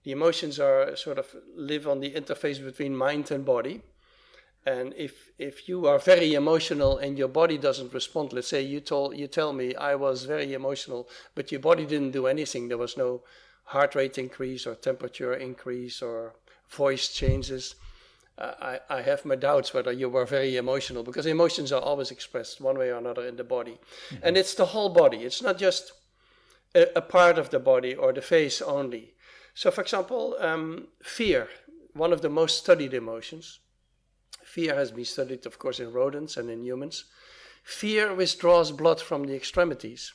the 0.07 0.13
emotions 0.13 0.57
are 0.57 0.95
sort 0.95 1.17
of 1.17 1.35
live 1.53 1.85
on 1.85 1.99
the 1.99 2.11
interface 2.11 2.63
between 2.63 2.95
mind 2.95 3.29
and 3.29 3.43
body. 3.43 3.81
And 4.65 4.93
if 4.95 5.31
if 5.37 5.67
you 5.67 5.85
are 5.85 5.99
very 5.99 6.33
emotional 6.33 6.97
and 6.97 7.17
your 7.17 7.27
body 7.27 7.57
doesn't 7.57 7.93
respond, 7.93 8.31
let's 8.31 8.47
say 8.47 8.61
you 8.61 8.79
told 8.79 9.17
you 9.17 9.27
tell 9.27 9.51
me 9.51 9.75
I 9.75 9.95
was 9.95 10.23
very 10.23 10.53
emotional, 10.53 11.09
but 11.35 11.51
your 11.51 11.59
body 11.59 11.85
didn't 11.85 12.11
do 12.11 12.25
anything. 12.25 12.69
There 12.69 12.77
was 12.77 12.95
no 12.95 13.23
heart 13.65 13.95
rate 13.95 14.17
increase 14.17 14.65
or 14.65 14.75
temperature 14.75 15.33
increase 15.33 16.01
or 16.01 16.35
voice 16.69 17.09
changes. 17.09 17.75
Uh, 18.37 18.53
I, 18.61 18.99
I 18.99 19.01
have 19.01 19.25
my 19.25 19.35
doubts 19.35 19.73
whether 19.73 19.91
you 19.91 20.07
were 20.07 20.25
very 20.25 20.55
emotional 20.55 21.03
because 21.03 21.25
emotions 21.25 21.73
are 21.73 21.81
always 21.81 22.11
expressed 22.11 22.61
one 22.61 22.77
way 22.77 22.91
or 22.91 22.97
another 22.97 23.27
in 23.27 23.35
the 23.35 23.43
body. 23.43 23.77
Mm-hmm. 23.77 24.23
And 24.23 24.37
it's 24.37 24.53
the 24.53 24.67
whole 24.67 24.89
body. 25.03 25.17
It's 25.25 25.41
not 25.41 25.57
just 25.57 25.91
a, 26.73 26.87
a, 26.95 27.01
part 27.01 27.37
of 27.37 27.49
the 27.49 27.59
body 27.59 27.93
or 27.95 28.13
the 28.13 28.21
face 28.21 28.61
only. 28.61 29.15
So, 29.57 29.71
for 29.71 29.81
example, 29.81 30.35
um, 30.39 30.87
fear, 31.01 31.47
one 31.93 32.13
of 32.13 32.21
the 32.21 32.29
most 32.29 32.59
studied 32.59 32.93
emotions. 32.93 33.59
Fear 34.43 34.75
has 34.75 34.91
been 34.91 35.05
studied, 35.05 35.47
of 35.47 35.57
course, 35.57 35.79
in 35.79 35.91
rodents 35.91 36.37
and 36.37 36.47
in 36.51 36.63
humans. 36.63 37.05
Fear 37.63 38.13
withdraws 38.13 38.71
blood 38.71 39.01
from 39.01 39.23
the 39.23 39.35
extremities 39.35 40.13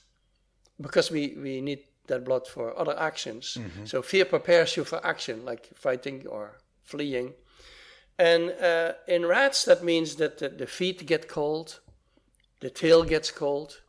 because 0.80 1.10
we, 1.10 1.34
we 1.36 1.60
need 1.60 1.80
that 2.06 2.24
blood 2.24 2.46
for 2.46 2.78
other 2.78 2.96
actions. 2.96 3.58
Mm-hmm. 3.58 3.86
So, 3.86 4.00
fear 4.00 4.26
prepares 4.26 4.76
you 4.76 4.84
for 4.84 5.04
action, 5.04 5.44
like 5.44 5.70
fighting 5.74 6.24
or 6.28 6.60
fleeing. 6.84 7.32
And 8.20 8.52
uh, 8.62 8.92
in 9.08 9.26
rats, 9.26 9.64
that 9.64 9.82
means 9.82 10.14
that 10.16 10.38
the, 10.38 10.50
the 10.50 10.68
feet 10.68 11.04
get 11.04 11.26
cold, 11.26 11.80
the 12.60 12.70
tail 12.70 13.02
gets 13.02 13.32
cold, 13.32 13.80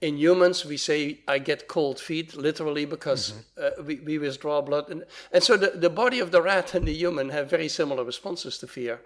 in 0.00 0.16
humans, 0.16 0.64
we 0.64 0.76
say, 0.76 1.20
I 1.28 1.38
get 1.38 1.68
cold 1.68 2.00
feet, 2.00 2.34
literally, 2.34 2.86
because 2.86 3.32
mm-hmm. 3.32 3.80
uh, 3.80 3.84
we, 3.84 3.96
we 3.96 4.18
withdraw 4.18 4.62
blood. 4.62 4.88
And, 4.88 5.04
and 5.32 5.42
so 5.42 5.56
the, 5.56 5.70
the 5.70 5.90
body 5.90 6.20
of 6.20 6.30
the 6.30 6.40
rat 6.40 6.74
and 6.74 6.86
the 6.86 6.94
human 6.94 7.28
have 7.30 7.50
very 7.50 7.68
similar 7.68 8.02
responses 8.02 8.56
to 8.58 8.66
fear. 8.66 9.00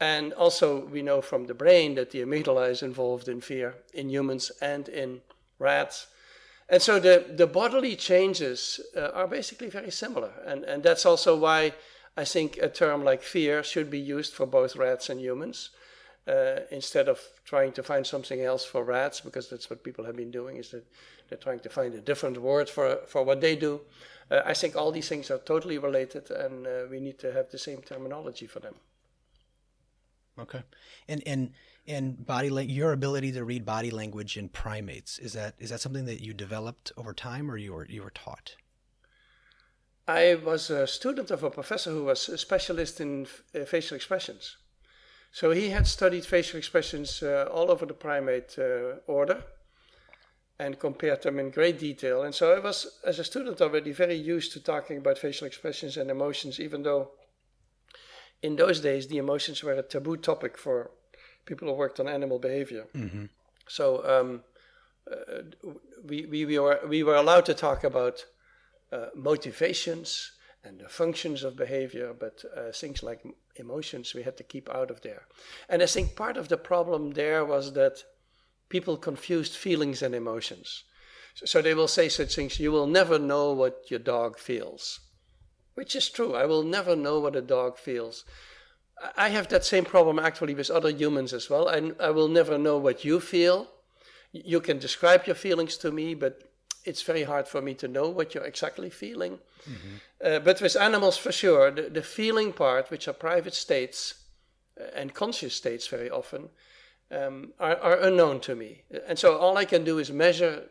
And 0.00 0.32
also, 0.34 0.84
we 0.86 1.02
know 1.02 1.22
from 1.22 1.46
the 1.46 1.54
brain 1.54 1.94
that 1.94 2.10
the 2.10 2.20
amygdala 2.20 2.70
is 2.70 2.82
involved 2.82 3.28
in 3.28 3.40
fear 3.40 3.74
in 3.94 4.10
humans 4.10 4.52
and 4.60 4.88
in 4.88 5.22
rats. 5.58 6.06
And 6.68 6.82
so 6.82 7.00
the, 7.00 7.24
the 7.34 7.46
bodily 7.46 7.96
changes 7.96 8.80
uh, 8.96 9.08
are 9.14 9.26
basically 9.26 9.70
very 9.70 9.90
similar. 9.90 10.30
And, 10.46 10.62
and 10.64 10.82
that's 10.82 11.06
also 11.06 11.36
why 11.36 11.72
I 12.16 12.24
think 12.24 12.58
a 12.58 12.68
term 12.68 13.02
like 13.02 13.22
fear 13.22 13.62
should 13.62 13.90
be 13.90 13.98
used 13.98 14.34
for 14.34 14.46
both 14.46 14.76
rats 14.76 15.08
and 15.08 15.20
humans 15.20 15.70
uh, 16.28 16.60
instead 16.70 17.08
of 17.08 17.20
trying 17.44 17.72
to 17.72 17.82
find 17.82 18.06
something 18.06 18.42
else 18.42 18.64
for 18.64 18.84
rats, 18.84 19.20
because 19.20 19.48
that's 19.48 19.70
what 19.70 19.82
people 19.82 20.04
have 20.04 20.16
been 20.16 20.30
doing, 20.30 20.56
is 20.56 20.70
that 20.70 20.84
they're 21.28 21.38
trying 21.38 21.60
to 21.60 21.68
find 21.68 21.94
a 21.94 22.00
different 22.00 22.38
word 22.38 22.68
for, 22.68 23.00
for 23.06 23.22
what 23.22 23.40
they 23.40 23.56
do. 23.56 23.80
Uh, 24.30 24.42
I 24.44 24.54
think 24.54 24.76
all 24.76 24.92
these 24.92 25.08
things 25.08 25.30
are 25.30 25.38
totally 25.38 25.78
related, 25.78 26.30
and 26.30 26.66
uh, 26.66 26.70
we 26.90 27.00
need 27.00 27.18
to 27.20 27.32
have 27.32 27.50
the 27.50 27.58
same 27.58 27.80
terminology 27.82 28.46
for 28.46 28.60
them. 28.60 28.74
Okay, 30.38 30.62
and 31.08 31.22
and 31.26 31.50
and 31.86 32.24
body 32.24 32.50
la- 32.50 32.60
your 32.60 32.92
ability 32.92 33.32
to 33.32 33.42
read 33.44 33.64
body 33.64 33.90
language 33.90 34.36
in 34.36 34.48
primates 34.48 35.18
is 35.18 35.32
that 35.32 35.54
is 35.58 35.70
that 35.70 35.80
something 35.80 36.04
that 36.04 36.20
you 36.20 36.32
developed 36.32 36.92
over 36.96 37.12
time, 37.12 37.50
or 37.50 37.56
you 37.56 37.72
were 37.72 37.86
you 37.86 38.02
were 38.02 38.10
taught? 38.10 38.54
I 40.06 40.36
was 40.36 40.70
a 40.70 40.86
student 40.86 41.30
of 41.30 41.42
a 41.42 41.50
professor 41.50 41.90
who 41.90 42.04
was 42.04 42.28
a 42.28 42.38
specialist 42.38 43.00
in 43.00 43.22
f- 43.22 43.42
uh, 43.54 43.64
facial 43.64 43.96
expressions. 43.96 44.56
So 45.32 45.50
he 45.50 45.70
had 45.70 45.86
studied 45.86 46.24
facial 46.24 46.58
expressions 46.58 47.22
uh, 47.22 47.48
all 47.52 47.70
over 47.70 47.86
the 47.86 47.94
primate 47.94 48.58
uh, 48.58 48.96
order 49.06 49.42
and 50.58 50.78
compared 50.78 51.22
them 51.22 51.38
in 51.38 51.50
great 51.50 51.78
detail. 51.78 52.22
And 52.22 52.34
so 52.34 52.52
I 52.52 52.58
was, 52.58 52.98
as 53.04 53.18
a 53.18 53.24
student 53.24 53.60
already, 53.60 53.92
very 53.92 54.16
used 54.16 54.52
to 54.52 54.60
talking 54.60 54.98
about 54.98 55.18
facial 55.18 55.46
expressions 55.46 55.96
and 55.96 56.10
emotions, 56.10 56.58
even 56.58 56.82
though 56.82 57.12
in 58.42 58.56
those 58.56 58.80
days 58.80 59.06
the 59.06 59.18
emotions 59.18 59.62
were 59.62 59.74
a 59.74 59.82
taboo 59.82 60.16
topic 60.16 60.58
for 60.58 60.90
people 61.44 61.68
who 61.68 61.74
worked 61.74 62.00
on 62.00 62.08
animal 62.08 62.38
behavior. 62.38 62.86
Mm-hmm. 62.94 63.26
So 63.68 64.04
um, 64.08 64.42
uh, 65.10 65.42
we, 66.04 66.26
we, 66.26 66.44
we, 66.46 66.58
were, 66.58 66.80
we 66.88 67.02
were 67.02 67.16
allowed 67.16 67.46
to 67.46 67.54
talk 67.54 67.84
about 67.84 68.24
uh, 68.92 69.06
motivations 69.14 70.32
and 70.64 70.80
the 70.80 70.88
functions 70.88 71.44
of 71.44 71.56
behavior, 71.56 72.14
but 72.18 72.44
uh, 72.56 72.72
things 72.72 73.02
like 73.02 73.24
emotions 73.58 74.14
we 74.14 74.22
had 74.22 74.36
to 74.36 74.42
keep 74.42 74.68
out 74.68 74.90
of 74.90 75.00
there. 75.02 75.22
And 75.68 75.82
I 75.82 75.86
think 75.86 76.16
part 76.16 76.36
of 76.36 76.48
the 76.48 76.56
problem 76.56 77.12
there 77.12 77.44
was 77.44 77.72
that 77.74 78.04
people 78.68 78.96
confused 78.96 79.54
feelings 79.54 80.02
and 80.02 80.14
emotions. 80.14 80.84
So 81.44 81.62
they 81.62 81.74
will 81.74 81.88
say 81.88 82.08
such 82.08 82.34
things, 82.34 82.58
you 82.58 82.72
will 82.72 82.86
never 82.86 83.18
know 83.18 83.52
what 83.52 83.90
your 83.90 84.00
dog 84.00 84.38
feels, 84.38 85.00
which 85.74 85.94
is 85.94 86.10
true. 86.10 86.34
I 86.34 86.46
will 86.46 86.64
never 86.64 86.96
know 86.96 87.20
what 87.20 87.36
a 87.36 87.42
dog 87.42 87.78
feels. 87.78 88.24
I 89.16 89.28
have 89.28 89.48
that 89.48 89.64
same 89.64 89.84
problem 89.84 90.18
actually 90.18 90.54
with 90.54 90.70
other 90.70 90.90
humans 90.90 91.32
as 91.32 91.48
well. 91.48 91.68
I, 91.68 91.92
I 92.00 92.10
will 92.10 92.28
never 92.28 92.58
know 92.58 92.78
what 92.78 93.04
you 93.04 93.20
feel. 93.20 93.68
You 94.32 94.60
can 94.60 94.78
describe 94.78 95.26
your 95.26 95.36
feelings 95.36 95.76
to 95.78 95.92
me, 95.92 96.14
but 96.14 96.42
it's 96.84 97.02
very 97.02 97.24
hard 97.24 97.48
for 97.48 97.60
me 97.60 97.74
to 97.74 97.88
know 97.88 98.08
what 98.08 98.34
you're 98.34 98.44
exactly 98.44 98.90
feeling. 98.90 99.38
Mm-hmm. 99.68 99.96
Uh, 100.24 100.38
but 100.40 100.60
with 100.60 100.76
animals, 100.76 101.16
for 101.16 101.32
sure, 101.32 101.70
the, 101.70 101.82
the 101.82 102.02
feeling 102.02 102.52
part, 102.52 102.90
which 102.90 103.08
are 103.08 103.12
private 103.12 103.54
states 103.54 104.14
uh, 104.80 104.84
and 104.94 105.14
conscious 105.14 105.54
states 105.54 105.86
very 105.86 106.10
often, 106.10 106.48
um, 107.10 107.52
are, 107.58 107.76
are, 107.76 108.00
unknown 108.00 108.40
to 108.40 108.54
me. 108.54 108.82
And 109.06 109.18
so 109.18 109.36
all 109.36 109.56
I 109.56 109.64
can 109.64 109.84
do 109.84 109.98
is 109.98 110.10
measure 110.10 110.64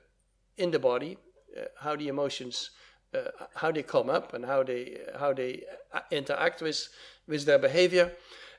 in 0.58 0.72
the 0.72 0.80
body 0.80 1.18
uh, 1.58 1.66
how 1.80 1.96
the 1.96 2.08
emotions, 2.08 2.72
uh, 3.14 3.46
how 3.56 3.72
they 3.72 3.84
come 3.84 4.10
up 4.10 4.34
and 4.34 4.46
how 4.46 4.64
they 4.64 5.00
how 5.20 5.34
they 5.34 5.64
uh, 5.94 6.02
interact 6.12 6.62
with 6.62 6.90
with 7.28 7.46
their 7.46 7.60
behavior. 7.60 8.12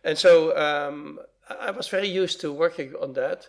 And 0.05 0.19
so 0.19 0.57
um, 0.57 1.21
I 1.49 1.71
was 1.71 1.89
very 1.89 2.09
used 2.09 2.41
to 2.41 2.53
working 2.53 2.95
on 3.01 3.13
that. 3.15 3.49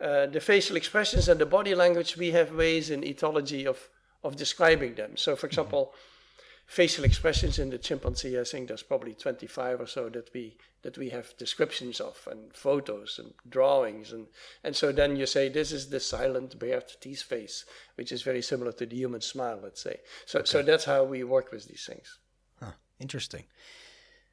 Uh, 0.00 0.26
the 0.26 0.40
facial 0.40 0.76
expressions 0.76 1.28
and 1.28 1.40
the 1.40 1.46
body 1.46 1.74
language, 1.74 2.16
we 2.16 2.30
have 2.30 2.52
ways 2.52 2.88
in 2.88 3.02
ethology 3.02 3.66
of, 3.66 3.88
of 4.24 4.36
describing 4.36 4.94
them. 4.94 5.16
So, 5.16 5.36
for 5.36 5.46
example, 5.46 5.92
mm-hmm. 5.92 6.62
facial 6.66 7.04
expressions 7.04 7.58
in 7.58 7.68
the 7.68 7.76
chimpanzee, 7.76 8.40
I 8.40 8.44
think 8.44 8.68
there's 8.68 8.82
probably 8.82 9.12
25 9.12 9.80
or 9.80 9.86
so 9.86 10.08
that 10.08 10.30
we 10.32 10.56
that 10.82 10.96
we 10.96 11.10
have 11.10 11.36
descriptions 11.36 12.00
of, 12.00 12.26
and 12.30 12.54
photos 12.54 13.18
and 13.18 13.34
drawings, 13.50 14.12
and 14.12 14.28
and 14.64 14.74
so 14.74 14.92
then 14.92 15.14
you 15.16 15.26
say 15.26 15.50
this 15.50 15.72
is 15.72 15.90
the 15.90 16.00
silent 16.00 16.58
bared 16.58 16.90
teeth 17.02 17.22
face, 17.22 17.66
which 17.96 18.10
is 18.10 18.22
very 18.22 18.40
similar 18.40 18.72
to 18.72 18.86
the 18.86 18.96
human 18.96 19.20
smile, 19.20 19.60
let's 19.62 19.82
say. 19.82 20.00
So, 20.24 20.38
okay. 20.38 20.46
so 20.46 20.62
that's 20.62 20.86
how 20.86 21.04
we 21.04 21.22
work 21.24 21.52
with 21.52 21.66
these 21.66 21.84
things. 21.84 22.18
Huh. 22.58 22.72
Interesting. 22.98 23.44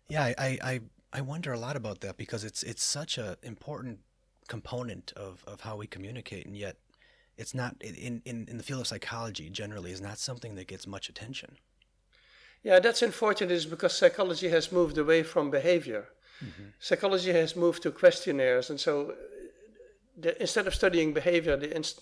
Yeah, 0.07 0.23
I, 0.23 0.57
I 0.63 0.81
I 1.11 1.21
wonder 1.21 1.51
a 1.51 1.59
lot 1.59 1.75
about 1.75 1.99
that 2.01 2.15
because 2.15 2.45
it's 2.45 2.63
it's 2.63 2.83
such 2.83 3.17
an 3.17 3.35
important 3.43 3.99
component 4.47 5.13
of, 5.15 5.43
of 5.47 5.61
how 5.61 5.75
we 5.75 5.87
communicate, 5.87 6.45
and 6.45 6.55
yet 6.55 6.77
it's 7.37 7.53
not 7.53 7.75
in, 7.81 8.21
in, 8.25 8.47
in 8.49 8.57
the 8.57 8.63
field 8.63 8.81
of 8.81 8.87
psychology 8.87 9.49
generally 9.49 9.91
is 9.91 10.01
not 10.01 10.17
something 10.17 10.55
that 10.55 10.67
gets 10.67 10.87
much 10.87 11.09
attention. 11.09 11.57
Yeah, 12.63 12.79
that's 12.79 13.01
unfortunate 13.01 13.51
is 13.51 13.65
because 13.65 13.95
psychology 13.95 14.49
has 14.49 14.71
moved 14.71 14.97
away 14.97 15.23
from 15.23 15.51
behavior. 15.51 16.09
Mm-hmm. 16.43 16.63
Psychology 16.79 17.31
has 17.31 17.55
moved 17.55 17.83
to 17.83 17.91
questionnaires, 17.91 18.69
and 18.69 18.79
so 18.79 19.13
the, 20.17 20.39
instead 20.41 20.67
of 20.67 20.75
studying 20.75 21.13
behavior, 21.13 21.55
they, 21.55 21.73
inst- 21.73 22.01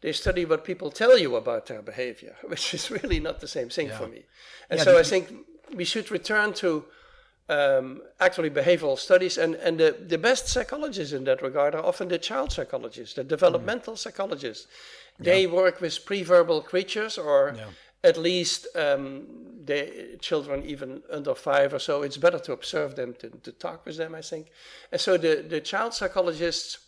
they 0.00 0.12
study 0.12 0.44
what 0.44 0.64
people 0.64 0.90
tell 0.90 1.18
you 1.18 1.36
about 1.36 1.66
their 1.66 1.82
behavior, 1.82 2.36
which 2.46 2.74
is 2.74 2.90
really 2.90 3.20
not 3.20 3.40
the 3.40 3.48
same 3.48 3.68
thing 3.68 3.88
yeah. 3.88 3.98
for 3.98 4.08
me. 4.08 4.24
And 4.70 4.78
yeah, 4.78 4.84
so 4.84 4.98
I 4.98 5.02
think 5.02 5.32
we 5.74 5.84
should 5.84 6.10
return 6.10 6.52
to 6.54 6.84
um, 7.48 8.02
actually 8.18 8.50
behavioral 8.50 8.98
studies, 8.98 9.38
and, 9.38 9.54
and 9.56 9.78
the, 9.78 9.96
the 10.08 10.18
best 10.18 10.48
psychologists 10.48 11.12
in 11.12 11.24
that 11.24 11.42
regard 11.42 11.74
are 11.74 11.84
often 11.84 12.08
the 12.08 12.18
child 12.18 12.52
psychologists, 12.52 13.14
the 13.14 13.24
developmental 13.24 13.94
mm. 13.94 13.98
psychologists. 13.98 14.66
They 15.18 15.42
yeah. 15.42 15.52
work 15.52 15.80
with 15.80 16.04
pre-verbal 16.04 16.62
creatures, 16.62 17.18
or 17.18 17.54
yeah. 17.56 17.66
at 18.02 18.16
least 18.16 18.66
um, 18.74 19.26
the 19.64 20.18
children 20.20 20.64
even 20.64 21.02
under 21.10 21.34
five 21.34 21.72
or 21.72 21.78
so. 21.78 22.02
It's 22.02 22.16
better 22.16 22.38
to 22.40 22.52
observe 22.52 22.96
them 22.96 23.14
to, 23.20 23.30
to 23.30 23.52
talk 23.52 23.86
with 23.86 23.96
them, 23.96 24.14
I 24.14 24.22
think. 24.22 24.48
And 24.90 25.00
so 25.00 25.16
the, 25.16 25.44
the 25.48 25.60
child 25.60 25.94
psychologists 25.94 26.78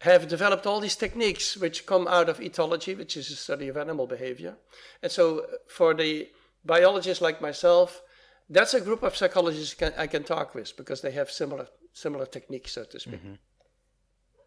have 0.00 0.28
developed 0.28 0.66
all 0.66 0.80
these 0.80 0.96
techniques 0.96 1.56
which 1.56 1.86
come 1.86 2.06
out 2.08 2.28
of 2.28 2.38
ethology, 2.38 2.96
which 2.96 3.16
is 3.16 3.30
a 3.30 3.36
study 3.36 3.68
of 3.68 3.76
animal 3.76 4.06
behavior. 4.06 4.56
And 5.02 5.12
so 5.12 5.46
for 5.68 5.94
the 5.94 6.28
biologists 6.64 7.20
like 7.22 7.40
myself, 7.42 8.02
that's 8.50 8.74
a 8.74 8.80
group 8.80 9.02
of 9.02 9.16
psychologists 9.16 9.74
can, 9.74 9.92
I 9.96 10.06
can 10.06 10.24
talk 10.24 10.54
with 10.54 10.76
because 10.76 11.00
they 11.00 11.12
have 11.12 11.30
similar 11.30 11.68
similar 11.92 12.26
techniques, 12.26 12.72
so 12.72 12.84
to 12.84 13.00
speak. 13.00 13.20
Mm-hmm. 13.20 13.34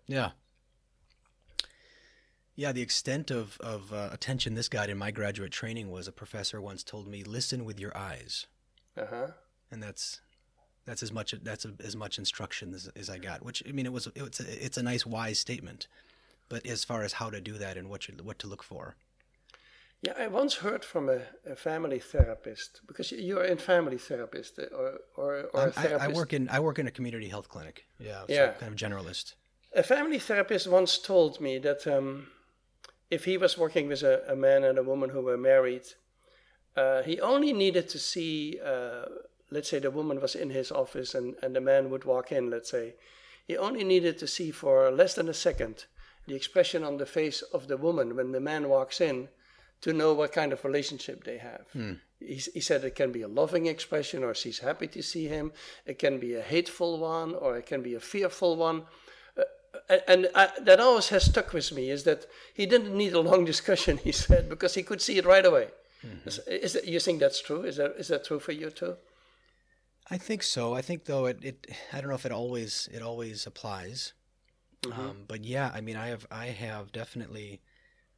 Yeah. 0.07 0.31
Yeah, 2.55 2.71
the 2.71 2.81
extent 2.81 3.31
of, 3.31 3.57
of 3.61 3.91
uh, 3.91 4.09
attention 4.11 4.53
this 4.53 4.69
got 4.69 4.89
in 4.89 4.97
my 4.97 5.09
graduate 5.09 5.51
training 5.51 5.89
was 5.89 6.07
a 6.07 6.11
professor 6.11 6.61
once 6.61 6.83
told 6.83 7.07
me, 7.07 7.23
listen 7.23 7.65
with 7.65 7.79
your 7.79 7.95
eyes. 7.97 8.45
Uh-huh. 8.95 9.27
And 9.71 9.81
that's 9.81 10.21
that's 10.85 11.01
as 11.01 11.11
much 11.11 11.33
that's 11.41 11.65
a, 11.65 11.73
as 11.83 11.95
much 11.95 12.19
instruction 12.19 12.73
as, 12.73 12.89
as 12.95 13.09
I 13.09 13.17
got. 13.17 13.43
Which 13.43 13.63
I 13.67 13.71
mean, 13.71 13.85
it 13.85 13.93
was 13.93 14.07
it's 14.15 14.39
a, 14.39 14.65
it's 14.65 14.77
a 14.77 14.83
nice 14.83 15.05
wise 15.05 15.39
statement, 15.39 15.87
but 16.49 16.65
as 16.67 16.83
far 16.83 17.03
as 17.03 17.13
how 17.13 17.31
to 17.31 17.41
do 17.41 17.57
that 17.57 17.77
and 17.77 17.89
what 17.89 18.07
you, 18.07 18.15
what 18.21 18.37
to 18.39 18.47
look 18.47 18.61
for. 18.61 18.97
Yeah, 20.03 20.15
I 20.19 20.27
once 20.27 20.55
heard 20.55 20.83
from 20.83 21.07
a, 21.07 21.21
a 21.49 21.55
family 21.55 21.99
therapist 21.99 22.81
because 22.87 23.13
you're 23.13 23.45
in 23.45 23.57
family 23.57 23.97
therapist 23.97 24.59
uh, 24.59 24.63
or 24.75 24.99
or, 25.15 25.49
or 25.53 25.73
I, 25.77 25.87
I, 25.93 26.07
work 26.09 26.33
in 26.33 26.49
I 26.49 26.59
work 26.59 26.77
in 26.77 26.87
a 26.87 26.91
community 26.91 27.29
health 27.29 27.47
clinic. 27.47 27.85
Yeah, 27.99 28.19
so 28.27 28.33
yeah, 28.33 28.51
kind 28.59 28.73
of 28.73 28.77
generalist. 28.77 29.35
A 29.73 29.81
family 29.81 30.19
therapist 30.19 30.67
once 30.67 30.97
told 30.97 31.39
me 31.39 31.57
that 31.59 31.87
um, 31.87 32.27
if 33.09 33.23
he 33.23 33.37
was 33.37 33.57
working 33.57 33.87
with 33.87 34.03
a, 34.03 34.23
a, 34.27 34.35
man 34.35 34.65
and 34.65 34.77
a 34.77 34.83
woman 34.83 35.09
who 35.09 35.21
were 35.21 35.37
married, 35.37 35.85
uh, 36.75 37.01
he 37.03 37.21
only 37.21 37.53
needed 37.53 37.87
to 37.89 37.97
see. 37.97 38.59
Uh, 38.59 39.05
let's 39.51 39.69
say 39.69 39.79
the 39.79 39.91
woman 39.91 40.19
was 40.19 40.35
in 40.35 40.49
his 40.49 40.71
office 40.71 41.15
and, 41.15 41.35
and 41.43 41.55
the 41.55 41.61
man 41.61 41.89
would 41.91 42.03
walk 42.03 42.31
in, 42.31 42.49
let's 42.49 42.71
say, 42.71 42.95
he 43.47 43.55
only 43.55 43.83
needed 43.83 44.17
to 44.17 44.27
see 44.27 44.49
for 44.51 44.89
less 44.91 45.13
than 45.13 45.29
a 45.29 45.33
second 45.33 45.85
the 46.27 46.35
expression 46.35 46.83
on 46.83 46.97
the 46.97 47.05
face 47.05 47.43
of 47.53 47.67
the 47.67 47.77
woman 47.77 48.15
when 48.15 48.31
the 48.31 48.39
man 48.39 48.67
walks 48.67 48.99
in 48.99 49.29
to 49.83 49.91
know 49.91 50.13
what 50.13 50.31
kind 50.31 50.53
of 50.53 50.63
relationship 50.63 51.25
they 51.25 51.37
have. 51.37 51.65
Hmm. 51.73 51.93
He, 52.19 52.35
he, 52.53 52.61
said 52.61 52.85
it 52.85 52.95
can 52.95 53.11
be 53.11 53.21
a 53.21 53.27
loving 53.27 53.65
expression 53.65 54.23
or 54.23 54.33
she's 54.33 54.59
happy 54.59 54.87
to 54.87 55.03
see 55.03 55.27
him, 55.27 55.51
it 55.85 55.99
can 55.99 56.19
be 56.19 56.35
a 56.35 56.41
hateful 56.41 56.99
one 56.99 57.35
or 57.35 57.57
it 57.57 57.65
can 57.65 57.81
be 57.81 57.93
a 57.93 57.99
fearful 57.99 58.55
one. 58.55 58.83
Uh, 59.37 59.97
and 60.07 60.29
I, 60.33 60.49
that 60.61 60.79
always 60.79 61.09
has 61.09 61.25
stuck 61.25 61.51
with 61.51 61.73
me 61.73 61.89
is 61.89 62.05
that 62.05 62.25
he 62.53 62.65
didn't 62.65 62.95
need 62.95 63.13
a 63.13 63.19
long 63.19 63.43
discussion, 63.53 63.97
he 63.97 64.13
said, 64.13 64.47
because 64.47 64.73
he 64.73 64.83
could 64.83 65.01
see 65.01 65.17
it 65.17 65.25
right 65.25 65.45
away. 65.45 65.67
Mm-hmm. 66.05 66.29
Is, 66.29 66.39
is 66.47 66.73
that, 66.73 66.87
you 66.87 67.01
think 67.01 67.19
that's 67.19 67.41
true? 67.41 67.63
Is 67.63 67.75
that, 67.75 67.95
is 67.97 68.07
that 68.07 68.23
true 68.25 68.39
for 68.39 68.53
you 68.53 68.69
too? 68.69 68.95
I 70.09 70.17
think 70.17 70.43
so. 70.43 70.73
I 70.73 70.81
think 70.81 71.05
though 71.05 71.25
it, 71.25 71.39
it 71.43 71.67
I 71.91 71.99
don't 71.99 72.09
know 72.09 72.15
if 72.15 72.25
it 72.25 72.31
always 72.31 72.89
it 72.91 73.01
always 73.01 73.47
applies. 73.47 74.13
Mm-hmm. 74.83 74.99
Um, 74.99 75.17
but 75.27 75.45
yeah, 75.45 75.71
I 75.73 75.79
mean, 75.79 75.95
I 75.95 76.07
have 76.07 76.27
I 76.29 76.47
have 76.47 76.91
definitely 76.91 77.61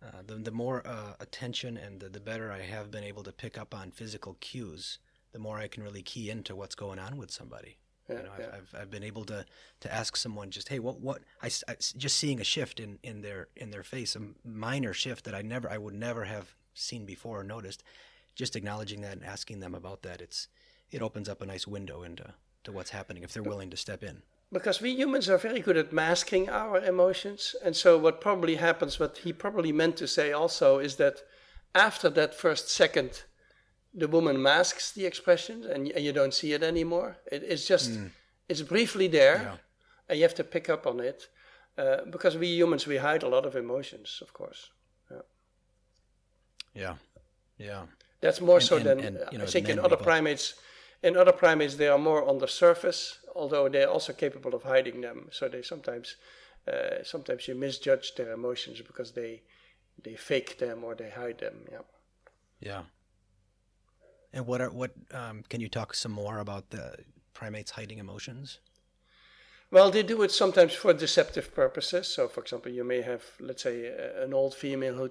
uh, 0.04 0.22
the 0.26 0.36
the 0.36 0.52
more 0.52 0.86
uh, 0.86 1.14
attention 1.20 1.78
and 1.78 2.00
the, 2.00 2.10
the 2.10 2.20
better 2.20 2.52
I 2.52 2.62
have 2.62 2.92
been 2.92 3.04
able 3.04 3.24
to 3.24 3.32
pick 3.32 3.58
up 3.58 3.74
on 3.74 3.92
physical 3.92 4.38
cues, 4.40 5.00
the 5.32 5.40
more 5.40 5.58
I 5.58 5.68
can 5.68 5.84
really 5.84 6.02
key 6.02 6.30
into 6.30 6.56
what's 6.56 6.76
going 6.76 7.00
on 7.00 7.18
with 7.18 7.32
somebody. 7.32 7.78
Yeah, 8.10 8.18
you 8.18 8.24
know. 8.24 8.32
I've, 8.34 8.54
I've, 8.54 8.76
I've, 8.82 8.92
been 8.92 9.04
able 9.04 9.26
to, 9.26 9.46
to 9.80 9.94
ask 9.94 10.16
someone 10.16 10.52
just, 10.52 10.70
hey, 10.70 10.80
what 10.80 11.00
what 11.00 11.22
I, 11.42 11.50
I, 11.68 11.76
just 11.76 12.18
seeing 12.18 12.40
a 12.40 12.44
shift 12.44 12.80
in, 12.80 13.00
in 13.04 13.22
their 13.22 13.48
in 13.56 13.72
their 13.72 13.84
face, 13.84 14.16
a 14.16 14.22
minor 14.48 14.94
shift 14.94 15.26
that 15.26 15.36
I 15.36 15.42
never 15.42 15.70
I 15.70 15.78
would 15.78 15.96
never 15.96 16.26
have 16.26 16.56
seen 16.74 17.06
before 17.06 17.40
or 17.40 17.44
noticed. 17.44 17.84
Just 18.36 18.56
acknowledging 18.56 19.02
that 19.02 19.14
and 19.14 19.26
asking 19.26 19.60
them 19.60 19.74
about 19.74 20.04
that, 20.04 20.22
it's 20.22 20.50
it 20.92 21.02
opens 21.02 21.30
up 21.30 21.42
a 21.42 21.46
nice 21.46 21.66
window 21.66 22.04
into 22.04 22.34
to 22.66 22.72
what's 22.72 22.92
happening 22.92 23.24
if 23.24 23.34
they're 23.34 23.44
willing 23.44 23.70
to 23.70 23.78
step 23.78 24.04
in. 24.04 24.22
Because 24.56 24.80
we 24.80 24.92
humans 24.96 25.28
are 25.30 25.38
very 25.38 25.60
good 25.60 25.76
at 25.76 25.92
masking 25.92 26.50
our 26.50 26.78
emotions, 26.78 27.58
and 27.62 27.76
so 27.76 27.98
what 27.98 28.22
probably 28.22 28.56
happens, 28.56 28.98
what 28.98 29.18
he 29.18 29.34
probably 29.34 29.74
meant 29.74 29.98
to 29.98 30.08
say 30.08 30.32
also, 30.32 30.80
is 30.80 30.96
that 30.96 31.24
after 31.74 32.10
that 32.12 32.34
first 32.34 32.70
second, 32.70 33.24
the 33.94 34.08
woman 34.08 34.42
masks 34.42 34.94
the 34.94 35.06
expression, 35.06 35.66
and, 35.66 35.90
and 35.90 36.06
you 36.06 36.14
don't 36.14 36.34
see 36.34 36.54
it 36.54 36.64
anymore. 36.64 37.18
It, 37.30 37.44
it's 37.44 37.68
just 37.68 37.92
mm. 37.92 38.12
it's 38.48 38.62
briefly 38.62 39.10
there, 39.10 39.42
yeah. 39.42 39.56
and 40.08 40.18
you 40.20 40.24
have 40.24 40.36
to 40.36 40.44
pick 40.46 40.70
up 40.70 40.88
on 40.88 41.02
it. 41.02 41.28
Uh, 41.78 42.06
because 42.10 42.38
we 42.38 42.48
humans 42.48 42.88
we 42.88 42.96
hide 42.96 43.24
a 43.24 43.28
lot 43.28 43.46
of 43.46 43.58
emotions, 43.58 44.20
of 44.22 44.32
course. 44.32 44.72
Yeah. 45.12 45.24
Yeah. 46.74 46.96
Yeah. 47.58 47.82
That's 48.22 48.40
more 48.40 48.60
and, 48.60 48.66
so 48.66 48.78
and, 48.78 48.86
than 48.86 49.00
you 49.34 49.38
know, 49.38 49.44
I 49.44 49.48
think 49.48 49.68
in 49.68 49.80
other 49.80 49.98
primates 49.98 50.54
in 51.04 51.18
other 51.18 51.32
primates, 51.32 51.76
they 51.76 51.88
are 51.88 51.98
more 51.98 52.28
on 52.28 52.40
the 52.40 52.48
surface, 52.48 53.20
although 53.36 53.70
they're 53.70 53.90
also 53.90 54.14
capable 54.14 54.56
of 54.56 54.64
hiding 54.64 55.02
them. 55.02 55.28
So 55.32 55.48
they 55.48 55.62
sometimes, 55.62 56.16
uh, 56.68 57.04
sometimes 57.04 57.48
you 57.48 57.56
misjudge 57.56 58.16
their 58.16 58.32
emotions 58.32 58.82
because 58.82 59.12
they, 59.12 59.44
they 60.04 60.16
fake 60.16 60.58
them 60.58 60.84
or 60.84 60.96
they 60.96 61.10
hide 61.10 61.40
them. 61.40 61.66
Yeah. 61.72 61.82
Yeah. 62.60 62.84
And 64.34 64.46
what 64.46 64.62
are 64.62 64.70
what? 64.70 64.92
Um, 65.14 65.44
can 65.50 65.62
you 65.62 65.70
talk 65.70 65.94
some 65.94 66.12
more 66.12 66.40
about 66.40 66.70
the 66.70 66.96
primates 67.34 67.72
hiding 67.72 68.00
emotions? 68.00 68.60
Well, 69.72 69.92
they 69.92 70.04
do 70.04 70.22
it 70.24 70.32
sometimes 70.32 70.74
for 70.74 70.94
deceptive 70.94 71.54
purposes. 71.56 72.08
So, 72.08 72.28
for 72.28 72.42
example, 72.42 72.72
you 72.72 72.84
may 72.84 73.02
have, 73.02 73.24
let's 73.40 73.64
say, 73.64 73.88
an 74.22 74.34
old 74.34 74.54
female 74.54 74.96
who 74.96 75.10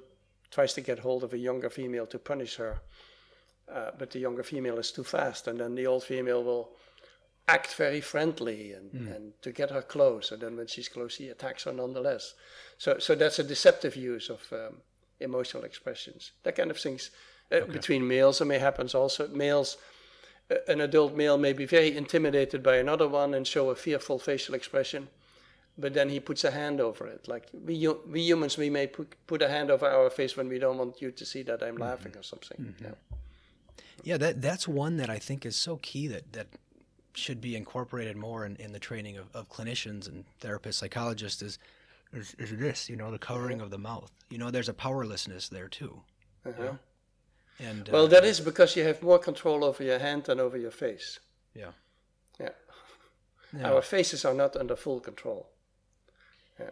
tries 0.50 0.74
to 0.74 0.80
get 0.80 1.00
hold 1.00 1.24
of 1.24 1.32
a 1.32 1.38
younger 1.38 1.70
female 1.70 2.06
to 2.06 2.18
punish 2.18 2.56
her 2.56 2.80
uh, 3.72 3.90
but 3.98 4.10
the 4.10 4.18
younger 4.18 4.42
female 4.42 4.78
is 4.78 4.92
too 4.92 5.04
fast, 5.04 5.48
and 5.48 5.58
then 5.58 5.74
the 5.74 5.86
old 5.86 6.04
female 6.04 6.42
will 6.44 6.70
act 7.46 7.74
very 7.74 8.00
friendly 8.00 8.72
and, 8.72 8.90
mm. 8.92 9.14
and 9.14 9.32
to 9.42 9.52
get 9.52 9.70
her 9.70 9.82
close, 9.82 10.32
and 10.32 10.40
then 10.40 10.56
when 10.56 10.66
she's 10.66 10.88
close, 10.88 11.16
he 11.16 11.28
attacks 11.28 11.64
her 11.64 11.72
nonetheless. 11.72 12.34
So, 12.78 12.98
so 12.98 13.14
that's 13.14 13.38
a 13.38 13.44
deceptive 13.44 13.96
use 13.96 14.30
of 14.30 14.40
um, 14.52 14.80
emotional 15.20 15.64
expressions. 15.64 16.32
That 16.42 16.56
kind 16.56 16.70
of 16.70 16.78
things 16.78 17.10
uh, 17.52 17.56
okay. 17.56 17.72
between 17.72 18.06
males, 18.08 18.40
it 18.40 18.46
may 18.46 18.58
happen 18.58 18.88
also. 18.94 19.28
Males, 19.28 19.76
uh, 20.50 20.56
an 20.68 20.80
adult 20.80 21.14
male 21.14 21.38
may 21.38 21.52
be 21.52 21.66
very 21.66 21.96
intimidated 21.96 22.62
by 22.62 22.76
another 22.76 23.08
one 23.08 23.34
and 23.34 23.46
show 23.46 23.70
a 23.70 23.76
fearful 23.76 24.18
facial 24.18 24.54
expression, 24.54 25.08
but 25.76 25.92
then 25.92 26.08
he 26.08 26.20
puts 26.20 26.44
a 26.44 26.50
hand 26.50 26.80
over 26.80 27.06
it. 27.06 27.28
Like 27.28 27.48
we, 27.52 27.86
we 28.10 28.22
humans, 28.22 28.56
we 28.56 28.70
may 28.70 28.86
put, 28.86 29.14
put 29.26 29.42
a 29.42 29.48
hand 29.48 29.70
over 29.70 29.86
our 29.86 30.10
face 30.10 30.36
when 30.36 30.48
we 30.48 30.58
don't 30.58 30.78
want 30.78 31.02
you 31.02 31.10
to 31.10 31.24
see 31.26 31.42
that 31.42 31.62
I'm 31.62 31.74
mm-hmm. 31.74 31.82
laughing 31.82 32.16
or 32.16 32.22
something. 32.22 32.58
Mm-hmm. 32.58 32.84
Yeah. 32.84 33.16
Yeah, 34.02 34.16
that 34.18 34.42
that's 34.42 34.68
one 34.68 34.96
that 34.98 35.10
I 35.10 35.18
think 35.18 35.46
is 35.46 35.56
so 35.56 35.76
key 35.76 36.06
that 36.08 36.32
that 36.32 36.48
should 37.14 37.40
be 37.40 37.56
incorporated 37.56 38.16
more 38.16 38.44
in, 38.44 38.56
in 38.56 38.72
the 38.72 38.78
training 38.78 39.16
of, 39.16 39.26
of 39.34 39.48
clinicians 39.48 40.08
and 40.08 40.24
therapists, 40.40 40.74
psychologists 40.74 41.42
is, 41.42 41.58
is, 42.12 42.34
is 42.38 42.56
this, 42.58 42.88
you 42.88 42.96
know, 42.96 43.10
the 43.10 43.18
covering 43.18 43.60
of 43.60 43.70
the 43.70 43.78
mouth. 43.78 44.10
You 44.30 44.38
know, 44.38 44.50
there's 44.50 44.68
a 44.68 44.74
powerlessness 44.74 45.48
there 45.48 45.68
too. 45.68 46.02
Uh-huh. 46.44 46.54
You 46.58 46.64
know? 46.64 46.78
And 47.60 47.88
well, 47.88 48.04
uh, 48.04 48.08
that 48.08 48.24
is 48.24 48.40
because 48.40 48.74
you 48.74 48.82
have 48.84 49.02
more 49.02 49.18
control 49.18 49.64
over 49.64 49.82
your 49.82 50.00
hand 50.00 50.24
than 50.24 50.40
over 50.40 50.56
your 50.56 50.72
face. 50.72 51.20
Yeah. 51.54 51.70
Yeah. 52.40 52.48
yeah. 53.56 53.70
Our 53.70 53.80
faces 53.80 54.24
are 54.24 54.34
not 54.34 54.56
under 54.56 54.74
full 54.74 54.98
control. 54.98 55.46
Yeah. 56.58 56.70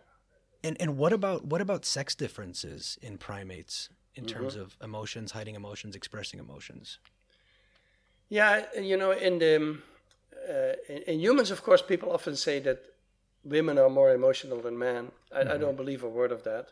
And 0.65 0.77
and 0.81 0.99
what 0.99 1.12
about 1.12 1.45
what 1.45 1.61
about 1.61 1.85
sex 1.85 2.17
differences 2.17 2.99
in 3.01 3.17
primates 3.17 3.91
in 4.14 4.25
mm-hmm. 4.25 4.38
terms 4.38 4.57
of 4.57 4.77
emotions, 4.83 5.33
hiding 5.33 5.55
emotions, 5.55 5.96
expressing 5.96 6.40
emotions? 6.40 6.98
Yeah, 8.29 8.64
you 8.81 8.96
know, 8.96 9.11
in 9.12 9.38
the 9.38 9.57
um, 9.57 9.83
uh, 10.48 10.72
in, 10.88 11.03
in, 11.03 11.20
humans, 11.20 11.51
of 11.51 11.62
course, 11.62 11.83
people 11.83 12.11
often 12.11 12.35
say 12.37 12.59
that 12.61 12.83
women 13.44 13.79
are 13.79 13.90
more 13.90 14.12
emotional 14.12 14.61
than 14.61 14.79
men. 14.79 15.12
I, 15.31 15.40
mm-hmm. 15.40 15.53
I 15.53 15.57
don't 15.59 15.77
believe 15.77 16.03
a 16.03 16.09
word 16.09 16.33
of 16.33 16.42
that. 16.44 16.68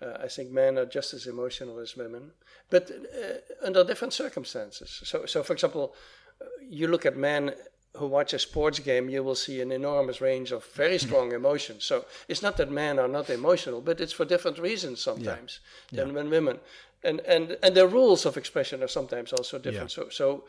Uh, 0.00 0.18
I 0.24 0.28
think 0.28 0.50
men 0.50 0.78
are 0.78 0.86
just 0.86 1.14
as 1.14 1.26
emotional 1.26 1.78
as 1.78 1.96
women, 1.96 2.32
but 2.70 2.90
uh, 2.90 3.66
under 3.66 3.84
different 3.84 4.12
circumstances. 4.12 5.00
So, 5.04 5.26
so 5.26 5.42
for 5.42 5.52
example, 5.52 5.94
uh, 6.40 6.46
you 6.68 6.88
look 6.88 7.06
at 7.06 7.16
men 7.16 7.54
who 7.96 8.06
watch 8.06 8.32
a 8.32 8.38
sports 8.38 8.78
game, 8.78 9.10
you 9.10 9.22
will 9.22 9.34
see 9.34 9.60
an 9.60 9.70
enormous 9.70 10.20
range 10.20 10.50
of 10.50 10.64
very 10.74 10.98
strong 10.98 11.32
emotions. 11.32 11.84
So 11.84 12.06
it's 12.26 12.42
not 12.42 12.56
that 12.56 12.70
men 12.70 12.98
are 12.98 13.08
not 13.08 13.28
emotional, 13.28 13.80
but 13.80 14.00
it's 14.00 14.12
for 14.12 14.24
different 14.24 14.58
reasons 14.58 15.00
sometimes 15.00 15.60
yeah. 15.90 15.98
than 15.98 16.08
yeah. 16.08 16.14
when 16.14 16.30
women. 16.30 16.60
And 17.04 17.20
and 17.20 17.58
and 17.62 17.74
the 17.74 17.86
rules 17.86 18.24
of 18.24 18.36
expression 18.36 18.82
are 18.82 18.88
sometimes 18.88 19.32
also 19.32 19.58
different. 19.58 19.96
Yeah. 19.96 20.04
So 20.04 20.08
so 20.08 20.44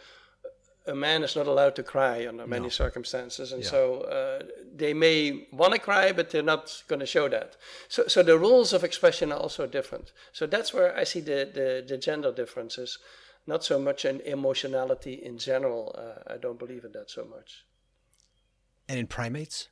a 0.85 0.95
man 0.95 1.23
is 1.23 1.35
not 1.35 1.47
allowed 1.47 1.75
to 1.75 1.83
cry 1.83 2.27
under 2.27 2.45
many 2.45 2.63
no. 2.63 2.69
circumstances, 2.69 3.51
and 3.53 3.63
yeah. 3.63 3.69
so 3.69 4.01
uh, 4.01 4.43
they 4.75 4.93
may 4.93 5.47
want 5.51 5.73
to 5.73 5.79
cry, 5.79 6.11
but 6.11 6.29
they're 6.29 6.43
not 6.43 6.83
going 6.87 6.99
to 6.99 7.05
show 7.05 7.29
that. 7.29 7.55
So, 7.87 8.07
so 8.07 8.21
the 8.21 8.37
rules 8.37 8.73
of 8.73 8.83
expression 8.83 9.31
are 9.31 9.39
also 9.39 9.65
different. 9.65 10.11
So 10.33 10.45
that's 10.45 10.73
where 10.73 10.95
I 10.97 11.05
see 11.05 11.21
the 11.21 11.49
the, 11.53 11.83
the 11.87 11.97
gender 11.97 12.31
differences, 12.31 12.99
not 13.45 13.63
so 13.63 13.79
much 13.79 14.05
an 14.05 14.21
emotionality 14.21 15.13
in 15.13 15.37
general. 15.37 15.95
Uh, 15.97 16.33
I 16.33 16.37
don't 16.37 16.59
believe 16.59 16.83
in 16.83 16.91
that 16.93 17.09
so 17.09 17.25
much. 17.25 17.65
And 18.87 18.99
in 18.99 19.07
primates. 19.07 19.69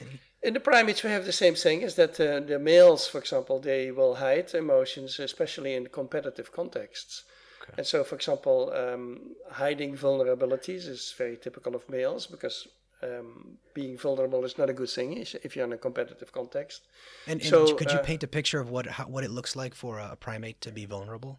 Any? 0.00 0.20
In 0.42 0.54
the 0.54 0.60
primates, 0.60 1.02
we 1.02 1.10
have 1.10 1.24
the 1.24 1.32
same 1.32 1.54
thing: 1.54 1.82
is 1.82 1.94
that 1.94 2.20
uh, 2.20 2.40
the 2.40 2.58
males, 2.58 3.06
for 3.06 3.18
example, 3.18 3.60
they 3.60 3.90
will 3.90 4.16
hide 4.16 4.52
emotions, 4.54 5.18
especially 5.18 5.74
in 5.74 5.86
competitive 5.86 6.52
contexts. 6.52 7.24
Okay. 7.62 7.74
And 7.78 7.86
so, 7.86 8.04
for 8.04 8.16
example, 8.16 8.72
um, 8.74 9.34
hiding 9.50 9.96
vulnerabilities 9.96 10.86
is 10.86 11.14
very 11.16 11.38
typical 11.38 11.74
of 11.74 11.88
males 11.88 12.26
because 12.26 12.68
um, 13.02 13.56
being 13.72 13.96
vulnerable 13.96 14.44
is 14.44 14.58
not 14.58 14.68
a 14.68 14.74
good 14.74 14.90
thing 14.90 15.16
if 15.16 15.56
you're 15.56 15.64
in 15.64 15.72
a 15.72 15.78
competitive 15.78 16.30
context. 16.32 16.82
And, 17.26 17.40
and 17.40 17.48
so, 17.48 17.74
could 17.74 17.90
you 17.90 17.98
uh, 17.98 18.02
paint 18.02 18.22
a 18.22 18.28
picture 18.28 18.60
of 18.60 18.68
what 18.68 18.86
how, 18.86 19.04
what 19.04 19.24
it 19.24 19.30
looks 19.30 19.56
like 19.56 19.74
for 19.74 19.98
a 19.98 20.14
primate 20.16 20.60
to 20.60 20.72
be 20.72 20.84
vulnerable? 20.84 21.38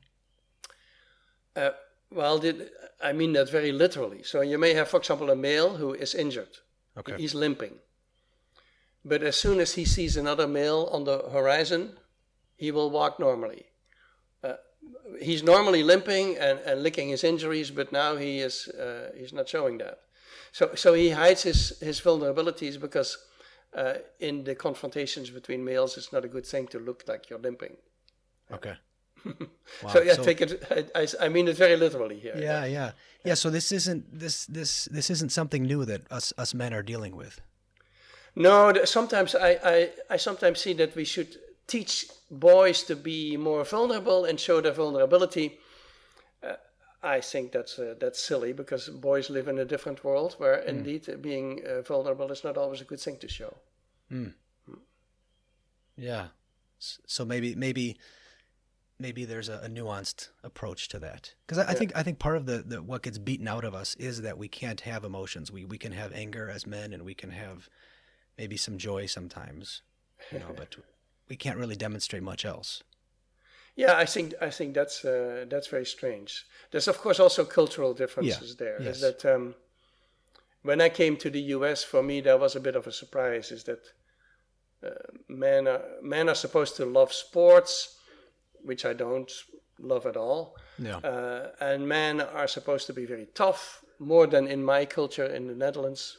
Uh, 1.56 1.72
Well, 2.12 2.40
did, 2.40 2.70
I 3.02 3.14
mean 3.14 3.34
that 3.34 3.52
very 3.52 3.72
literally. 3.72 4.24
So 4.24 4.42
you 4.42 4.58
may 4.58 4.74
have, 4.76 4.88
for 4.88 5.00
example, 5.00 5.30
a 5.32 5.36
male 5.36 5.78
who 5.78 5.94
is 5.94 6.14
injured. 6.14 6.60
Okay. 6.96 7.18
He's 7.18 7.34
limping. 7.34 7.80
But 9.04 9.22
as 9.24 9.36
soon 9.36 9.60
as 9.60 9.76
he 9.76 9.86
sees 9.86 10.18
another 10.18 10.48
male 10.48 10.90
on 10.92 11.04
the 11.04 11.18
horizon, 11.32 11.98
he 12.56 12.72
will 12.72 12.90
walk 12.90 13.20
normally. 13.20 13.66
Uh, 14.44 14.58
he's 15.20 15.44
normally 15.44 15.84
limping 15.84 16.38
and, 16.38 16.60
and 16.60 16.84
licking 16.84 17.10
his 17.10 17.24
injuries, 17.24 17.72
but 17.72 17.92
now 17.92 18.18
he 18.18 18.40
is 18.40 18.68
uh, 18.68 19.12
he's 19.18 19.34
not 19.34 19.50
showing 19.50 19.80
that. 19.80 20.00
So 20.52 20.76
so 20.76 20.94
he 20.94 21.10
hides 21.10 21.44
his, 21.44 21.80
his 21.80 22.02
vulnerabilities 22.02 22.80
because 22.80 23.18
uh, 23.74 23.96
in 24.20 24.44
the 24.44 24.56
confrontations 24.56 25.30
between 25.30 25.64
males, 25.64 25.98
it's 25.98 26.14
not 26.14 26.26
a 26.26 26.30
good 26.30 26.46
thing 26.46 26.68
to 26.68 26.80
look 26.80 27.04
like 27.08 27.30
you're 27.30 27.44
limping. 27.44 27.78
Okay. 28.52 28.78
Wow. 29.84 29.90
So 29.90 30.02
yeah, 30.04 30.14
take 30.14 30.42
it. 30.42 30.64
I, 30.72 31.02
I, 31.02 31.08
I 31.26 31.30
mean 31.30 31.48
it 31.48 31.58
very 31.58 31.76
literally 31.76 32.20
here. 32.20 32.36
Yeah, 32.38 32.66
yeah, 32.66 32.92
yeah. 33.26 33.34
So 33.34 33.50
this 33.50 33.72
isn't 33.72 34.20
this 34.20 34.46
this 34.46 34.86
this 34.86 35.10
isn't 35.10 35.32
something 35.32 35.64
new 35.64 35.86
that 35.86 36.10
us 36.12 36.32
us 36.38 36.54
men 36.54 36.74
are 36.74 36.84
dealing 36.84 37.16
with. 37.16 37.42
No, 38.36 38.74
sometimes 38.86 39.34
I, 39.34 39.60
I, 39.64 39.90
I 40.10 40.18
sometimes 40.18 40.60
see 40.60 40.74
that 40.74 40.96
we 40.96 41.06
should 41.06 41.38
teach 41.68 42.08
boys 42.30 42.84
to 42.84 42.96
be 42.96 43.38
more 43.38 43.64
vulnerable 43.64 44.26
and 44.26 44.40
show 44.40 44.62
their 44.62 44.74
vulnerability. 44.74 45.58
Uh, 46.44 46.56
I 47.02 47.22
think 47.22 47.52
that's 47.52 47.80
uh, 47.80 47.96
that's 48.00 48.22
silly 48.22 48.54
because 48.54 48.90
boys 48.90 49.30
live 49.30 49.48
in 49.48 49.60
a 49.60 49.66
different 49.66 50.04
world 50.04 50.36
where 50.38 50.56
indeed 50.56 51.10
uh, 51.10 51.16
being 51.18 51.62
uh, 51.66 51.82
vulnerable 51.82 52.32
is 52.32 52.44
not 52.44 52.58
always 52.58 52.82
a 52.82 52.86
good 52.86 53.00
thing 53.00 53.18
to 53.20 53.28
show. 53.28 53.54
Yeah. 55.98 56.28
So 56.80 57.26
maybe 57.26 57.56
maybe 57.56 57.98
maybe 59.00 59.26
there's 59.26 59.50
a, 59.50 59.60
a 59.64 59.70
nuanced 59.70 60.30
approach 60.44 60.88
to 60.90 61.00
that 61.00 61.34
because 61.46 61.58
I, 61.58 61.72
I 61.72 61.74
think 61.74 61.92
I 61.96 62.04
think 62.04 62.20
part 62.20 62.38
of 62.38 62.46
the, 62.46 62.64
the 62.66 62.82
what 62.82 63.04
gets 63.04 63.18
beaten 63.18 63.48
out 63.48 63.64
of 63.64 63.74
us 63.74 63.96
is 63.96 64.22
that 64.22 64.38
we 64.38 64.48
can't 64.48 64.82
have 64.82 65.04
emotions. 65.04 65.52
We 65.52 65.66
we 65.66 65.78
can 65.78 65.92
have 65.92 66.14
anger 66.14 66.50
as 66.50 66.66
men 66.66 66.94
and 66.94 67.04
we 67.04 67.14
can 67.14 67.32
have 67.32 67.70
maybe 68.38 68.58
some 68.58 68.78
joy 68.78 69.06
sometimes, 69.06 69.82
you 70.32 70.40
know, 70.40 70.54
but 70.56 70.76
we 71.30 71.36
can't 71.36 71.58
really 71.58 71.76
demonstrate 71.76 72.24
much 72.24 72.46
else. 72.46 72.84
Yeah, 73.76 73.98
I 73.98 74.06
think 74.06 74.34
I 74.42 74.50
think 74.50 74.74
that's 74.74 75.04
uh, 75.04 75.46
that's 75.50 75.68
very 75.68 75.86
strange. 75.86 76.46
There's 76.72 76.88
of 76.88 76.98
course 77.00 77.20
also 77.20 77.44
cultural 77.44 77.94
differences 77.94 78.56
there. 78.56 78.82
yes. 78.82 78.96
Is 78.96 79.02
that 79.02 79.26
um, 79.26 79.56
when 80.62 80.80
I 80.80 80.90
came 80.90 81.18
to 81.18 81.30
the 81.30 81.42
U.S., 81.58 81.84
for 81.84 82.02
me 82.02 82.22
that 82.22 82.40
was 82.40 82.56
a 82.56 82.62
bit 82.62 82.76
of 82.76 82.88
a 82.88 82.92
surprise. 82.92 83.52
Is 83.52 83.64
that 83.66 83.82
uh, 84.86 84.90
men 85.28 85.68
are 85.68 85.82
men 86.02 86.30
are 86.30 86.36
supposed 86.36 86.78
to 86.78 86.86
love 86.86 87.12
sports, 87.12 87.98
which 88.66 88.86
I 88.86 88.94
don't 88.94 89.32
love 89.80 90.06
at 90.06 90.18
all, 90.18 90.56
Yeah. 90.78 90.98
uh, 90.98 91.52
and 91.60 91.88
men 91.88 92.22
are 92.22 92.48
supposed 92.48 92.88
to 92.88 92.94
be 92.94 93.06
very 93.06 93.28
tough, 93.34 93.84
more 94.00 94.28
than 94.28 94.48
in 94.48 94.64
my 94.64 94.86
culture 94.86 95.26
in 95.36 95.48
the 95.48 95.56
Netherlands. 95.56 96.18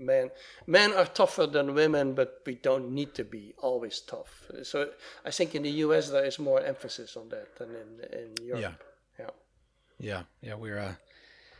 Men, 0.00 0.30
men 0.66 0.92
are 0.92 1.06
tougher 1.06 1.46
than 1.46 1.74
women, 1.74 2.14
but 2.14 2.42
we 2.46 2.54
don't 2.54 2.90
need 2.94 3.14
to 3.14 3.24
be 3.24 3.54
always 3.58 4.00
tough. 4.00 4.30
So 4.62 4.90
I 5.24 5.30
think 5.32 5.54
in 5.54 5.62
the 5.62 5.70
U.S. 5.86 6.08
there 6.10 6.24
is 6.26 6.38
more 6.38 6.60
emphasis 6.60 7.16
on 7.16 7.28
that 7.30 7.56
than 7.56 7.70
in 7.70 8.00
in 8.20 8.46
Europe. 8.46 8.62
Yeah. 8.62 9.24
yeah. 9.24 9.30
Yeah, 10.00 10.22
yeah, 10.40 10.54
we're 10.54 10.78
uh, 10.78 10.94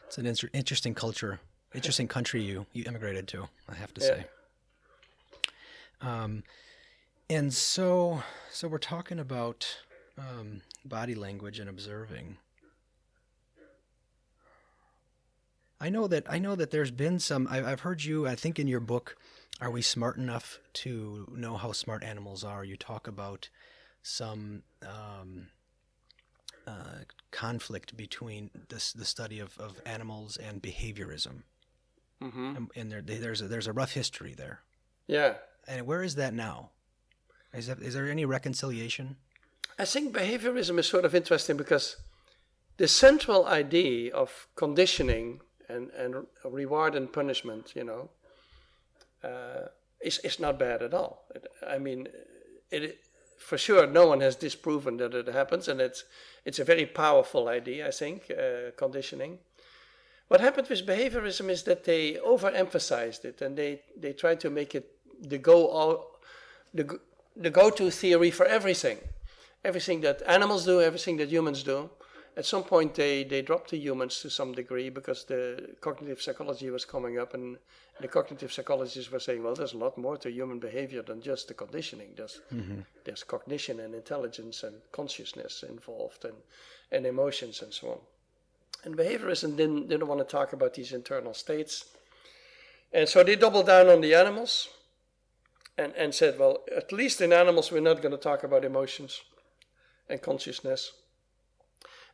it's 0.06 0.18
an 0.18 0.26
inter- 0.26 0.50
interesting 0.52 0.94
culture, 0.94 1.40
interesting 1.74 2.08
country 2.08 2.40
you 2.42 2.66
you 2.72 2.84
immigrated 2.86 3.26
to. 3.28 3.48
I 3.68 3.74
have 3.74 3.92
to 3.94 4.00
Yeah. 4.00 4.06
say. 4.14 4.24
Um, 6.00 6.44
and 7.28 7.52
so 7.52 8.22
so 8.52 8.68
we're 8.68 8.78
talking 8.78 9.18
about 9.18 9.82
um, 10.18 10.62
body 10.84 11.14
language 11.14 11.58
and 11.58 11.68
observing. 11.68 12.38
I 15.80 15.90
know 15.90 16.08
that 16.08 16.24
I 16.28 16.38
know 16.38 16.56
that 16.56 16.70
there's 16.70 16.90
been 16.90 17.18
some. 17.20 17.46
I, 17.48 17.64
I've 17.64 17.80
heard 17.80 18.02
you. 18.02 18.26
I 18.26 18.34
think 18.34 18.58
in 18.58 18.66
your 18.66 18.80
book, 18.80 19.16
"Are 19.60 19.70
We 19.70 19.82
Smart 19.82 20.16
Enough 20.16 20.58
to 20.74 21.28
Know 21.32 21.56
How 21.56 21.72
Smart 21.72 22.02
Animals 22.02 22.42
Are?" 22.42 22.64
You 22.64 22.76
talk 22.76 23.06
about 23.06 23.48
some 24.02 24.62
um, 24.82 25.48
uh, 26.66 27.04
conflict 27.30 27.96
between 27.96 28.50
this 28.68 28.92
the 28.92 29.04
study 29.04 29.38
of, 29.38 29.56
of 29.58 29.80
animals 29.86 30.36
and 30.36 30.60
behaviorism, 30.60 31.42
hmm 32.20 32.56
and, 32.56 32.70
and 32.74 32.90
there, 32.90 33.00
there's 33.00 33.40
a, 33.40 33.46
there's 33.46 33.68
a 33.68 33.72
rough 33.72 33.92
history 33.92 34.34
there. 34.34 34.62
Yeah. 35.06 35.34
And 35.68 35.86
where 35.86 36.02
is 36.02 36.16
that 36.16 36.34
now? 36.34 36.70
Is 37.52 37.66
that, 37.66 37.80
is 37.80 37.94
there 37.94 38.10
any 38.10 38.24
reconciliation? 38.24 39.16
I 39.78 39.84
think 39.84 40.12
behaviorism 40.12 40.78
is 40.78 40.88
sort 40.88 41.04
of 41.04 41.14
interesting 41.14 41.56
because 41.56 41.96
the 42.78 42.88
central 42.88 43.46
idea 43.46 44.12
of 44.12 44.48
conditioning 44.56 45.40
and, 45.68 45.90
and 45.90 46.26
reward 46.44 46.96
and 46.96 47.12
punishment, 47.12 47.72
you 47.76 47.84
know, 47.84 48.10
uh, 49.22 49.68
is, 50.02 50.18
is 50.18 50.40
not 50.40 50.58
bad 50.58 50.82
at 50.82 50.94
all. 50.94 51.24
It, 51.34 51.46
I 51.66 51.78
mean, 51.78 52.08
it, 52.70 52.98
for 53.38 53.56
sure, 53.56 53.86
no 53.86 54.08
one 54.08 54.20
has 54.20 54.34
disproven 54.34 54.96
that 54.96 55.14
it 55.14 55.28
happens, 55.28 55.68
and 55.68 55.80
it's, 55.80 56.04
it's 56.44 56.58
a 56.58 56.64
very 56.64 56.86
powerful 56.86 57.48
idea, 57.48 57.86
I 57.86 57.92
think, 57.92 58.30
uh, 58.30 58.72
conditioning. 58.76 59.38
What 60.26 60.40
happened 60.40 60.68
with 60.68 60.86
behaviorism 60.86 61.50
is 61.50 61.62
that 61.64 61.84
they 61.84 62.14
overemphasized 62.14 63.24
it 63.24 63.40
and 63.40 63.56
they, 63.56 63.80
they 63.96 64.12
tried 64.12 64.40
to 64.40 64.50
make 64.50 64.74
it 64.74 64.90
the 65.22 65.38
go 65.38 65.68
all, 65.68 66.20
the, 66.74 66.98
the 67.34 67.48
go-to 67.50 67.90
theory 67.90 68.30
for 68.30 68.44
everything 68.44 68.98
everything 69.64 70.00
that 70.02 70.22
animals 70.26 70.64
do, 70.64 70.80
everything 70.80 71.16
that 71.18 71.28
humans 71.28 71.62
do. 71.62 71.90
At 72.36 72.46
some 72.46 72.62
point, 72.62 72.94
they, 72.94 73.24
they 73.24 73.42
dropped 73.42 73.70
the 73.70 73.78
humans 73.78 74.20
to 74.20 74.30
some 74.30 74.52
degree 74.52 74.90
because 74.90 75.24
the 75.24 75.74
cognitive 75.80 76.22
psychology 76.22 76.70
was 76.70 76.84
coming 76.84 77.18
up, 77.18 77.34
and 77.34 77.58
the 78.00 78.06
cognitive 78.06 78.52
psychologists 78.52 79.10
were 79.10 79.18
saying, 79.18 79.42
well, 79.42 79.56
there's 79.56 79.72
a 79.72 79.78
lot 79.78 79.98
more 79.98 80.16
to 80.18 80.30
human 80.30 80.60
behavior 80.60 81.02
than 81.02 81.20
just 81.20 81.48
the 81.48 81.54
conditioning. 81.54 82.10
There's, 82.16 82.40
mm-hmm. 82.54 82.80
there's 83.04 83.24
cognition 83.24 83.80
and 83.80 83.92
intelligence 83.92 84.62
and 84.62 84.76
consciousness 84.92 85.64
involved, 85.68 86.24
and, 86.24 86.36
and 86.92 87.06
emotions 87.06 87.60
and 87.62 87.74
so 87.74 87.90
on. 87.90 87.98
And 88.84 88.96
behaviorism 88.96 89.56
didn't, 89.56 89.88
didn't 89.88 90.06
want 90.06 90.20
to 90.20 90.36
talk 90.36 90.52
about 90.52 90.74
these 90.74 90.92
internal 90.92 91.34
states. 91.34 91.86
And 92.92 93.08
so 93.08 93.24
they 93.24 93.34
doubled 93.34 93.66
down 93.66 93.88
on 93.88 94.00
the 94.00 94.14
animals 94.14 94.68
and, 95.76 95.92
and 95.94 96.14
said, 96.14 96.38
well, 96.38 96.58
at 96.74 96.92
least 96.92 97.20
in 97.20 97.32
animals, 97.32 97.72
we're 97.72 97.80
not 97.80 98.00
going 98.00 98.12
to 98.12 98.16
talk 98.16 98.44
about 98.44 98.64
emotions 98.64 99.22
and 100.08 100.22
consciousness. 100.22 100.92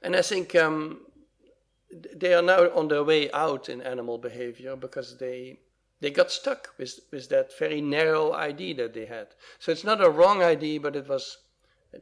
And 0.03 0.15
I 0.15 0.23
think 0.23 0.55
um, 0.55 1.01
they 2.15 2.35
are 2.35 2.43
now 2.43 2.71
on 2.75 2.89
their 2.89 3.05
way 3.05 3.31
out 3.33 3.69
in 3.69 3.81
animal 3.81 4.19
behavior 4.19 4.77
because 4.77 5.19
they 5.19 5.59
they 6.01 6.11
got 6.11 6.31
stuck 6.31 6.75
with, 6.77 7.01
with 7.11 7.31
that 7.31 7.57
very 7.59 7.81
narrow 7.81 8.35
idea 8.35 8.75
that 8.75 8.93
they 8.93 9.07
had. 9.07 9.29
So 9.59 9.73
it's 9.73 9.85
not 9.85 10.05
a 10.05 10.11
wrong 10.11 10.43
idea, 10.43 10.79
but 10.79 10.97
it 10.97 11.09
was 11.09 11.39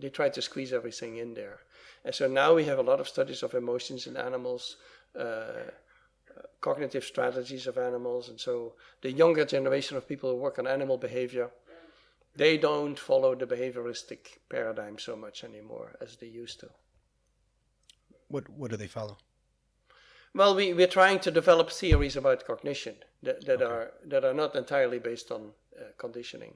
they 0.00 0.08
tried 0.08 0.34
to 0.34 0.42
squeeze 0.42 0.72
everything 0.72 1.18
in 1.18 1.34
there. 1.34 1.60
And 2.04 2.14
so 2.14 2.26
now 2.26 2.54
we 2.54 2.64
have 2.64 2.78
a 2.78 2.82
lot 2.90 2.98
of 2.98 3.08
studies 3.08 3.42
of 3.42 3.54
emotions 3.54 4.06
in 4.06 4.16
animals, 4.16 4.76
uh, 5.16 5.70
cognitive 6.60 7.04
strategies 7.04 7.66
of 7.66 7.78
animals, 7.78 8.28
and 8.28 8.40
so 8.40 8.74
the 9.02 9.12
younger 9.12 9.44
generation 9.44 9.96
of 9.96 10.08
people 10.08 10.30
who 10.30 10.36
work 10.36 10.58
on 10.58 10.66
animal 10.66 10.98
behavior 10.98 11.50
they 12.34 12.56
don't 12.56 12.98
follow 12.98 13.34
the 13.34 13.46
behavioristic 13.46 14.38
paradigm 14.48 14.98
so 14.98 15.16
much 15.16 15.44
anymore 15.44 15.96
as 16.00 16.16
they 16.16 16.26
used 16.26 16.60
to. 16.60 16.68
What 18.28 18.48
what 18.48 18.70
do 18.70 18.76
they 18.76 18.86
follow? 18.88 19.18
Well, 20.34 20.54
we, 20.54 20.72
we're 20.72 20.86
trying 20.86 21.20
to 21.20 21.30
develop 21.30 21.70
theories 21.70 22.16
about 22.16 22.46
cognition 22.46 22.94
that, 23.22 23.44
that 23.44 23.60
are 23.60 23.92
that 24.06 24.24
are 24.24 24.32
not 24.34 24.56
entirely 24.56 24.98
based 24.98 25.30
on 25.30 25.52
uh, 25.78 25.84
conditioning. 25.98 26.54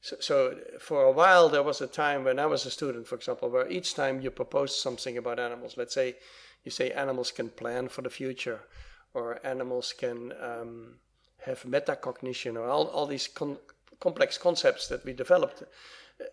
So, 0.00 0.16
so 0.18 0.58
for 0.80 1.04
a 1.04 1.12
while 1.12 1.48
there 1.48 1.62
was 1.62 1.80
a 1.80 1.86
time 1.86 2.24
when 2.24 2.40
I 2.40 2.46
was 2.46 2.66
a 2.66 2.70
student, 2.70 3.06
for 3.06 3.14
example, 3.14 3.50
where 3.50 3.70
each 3.70 3.94
time 3.94 4.20
you 4.20 4.32
proposed 4.32 4.80
something 4.80 5.16
about 5.16 5.38
animals, 5.38 5.76
let's 5.76 5.94
say 5.94 6.16
you 6.64 6.72
say 6.72 6.90
animals 6.90 7.30
can 7.30 7.50
plan 7.50 7.88
for 7.88 8.02
the 8.02 8.10
future, 8.10 8.60
or 9.14 9.38
animals 9.46 9.92
can 9.92 10.32
um, 10.40 10.98
have 11.44 11.62
metacognition, 11.62 12.56
or 12.56 12.68
all, 12.68 12.88
all 12.88 13.06
these 13.06 13.28
con- 13.28 13.58
complex 14.02 14.36
concepts 14.36 14.88
that 14.88 15.04
we 15.04 15.12
developed, 15.12 15.62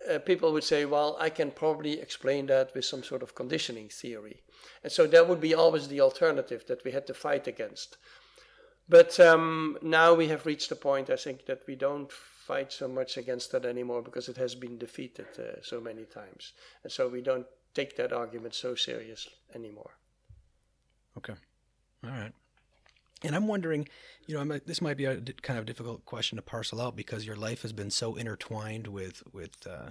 uh, 0.09 0.19
people 0.19 0.51
would 0.51 0.63
say, 0.63 0.85
well, 0.85 1.15
I 1.19 1.29
can 1.29 1.51
probably 1.51 1.99
explain 1.99 2.47
that 2.47 2.73
with 2.73 2.85
some 2.85 3.03
sort 3.03 3.23
of 3.23 3.35
conditioning 3.35 3.89
theory. 3.89 4.41
And 4.83 4.91
so 4.91 5.07
that 5.07 5.27
would 5.27 5.39
be 5.39 5.53
always 5.53 5.87
the 5.87 6.01
alternative 6.01 6.65
that 6.67 6.83
we 6.83 6.91
had 6.91 7.05
to 7.07 7.13
fight 7.13 7.47
against. 7.47 7.97
But 8.87 9.19
um, 9.19 9.77
now 9.81 10.15
we 10.15 10.27
have 10.29 10.47
reached 10.47 10.71
a 10.71 10.75
point, 10.75 11.09
I 11.09 11.15
think, 11.15 11.45
that 11.45 11.61
we 11.67 11.75
don't 11.75 12.11
fight 12.11 12.73
so 12.73 12.87
much 12.87 13.17
against 13.17 13.51
that 13.51 13.65
anymore 13.65 14.01
because 14.01 14.27
it 14.29 14.37
has 14.37 14.55
been 14.55 14.79
defeated 14.79 15.27
uh, 15.37 15.61
so 15.61 15.79
many 15.79 16.05
times. 16.05 16.53
And 16.83 16.91
so 16.91 17.07
we 17.07 17.21
don't 17.21 17.45
take 17.75 17.95
that 17.97 18.11
argument 18.11 18.55
so 18.55 18.73
serious 18.73 19.29
anymore. 19.53 19.91
Okay, 21.17 21.35
all 22.03 22.09
right. 22.09 22.33
And 23.23 23.35
I'm 23.35 23.47
wondering, 23.47 23.87
you 24.27 24.35
know, 24.35 24.41
I'm, 24.41 24.61
this 24.65 24.81
might 24.81 24.97
be 24.97 25.05
a 25.05 25.17
kind 25.17 25.59
of 25.59 25.65
difficult 25.65 26.05
question 26.05 26.37
to 26.37 26.41
parcel 26.41 26.79
out 26.79 26.95
because 26.95 27.25
your 27.25 27.35
life 27.35 27.63
has 27.63 27.73
been 27.73 27.91
so 27.91 28.15
intertwined 28.15 28.87
with 28.87 29.23
with 29.33 29.67
uh, 29.67 29.89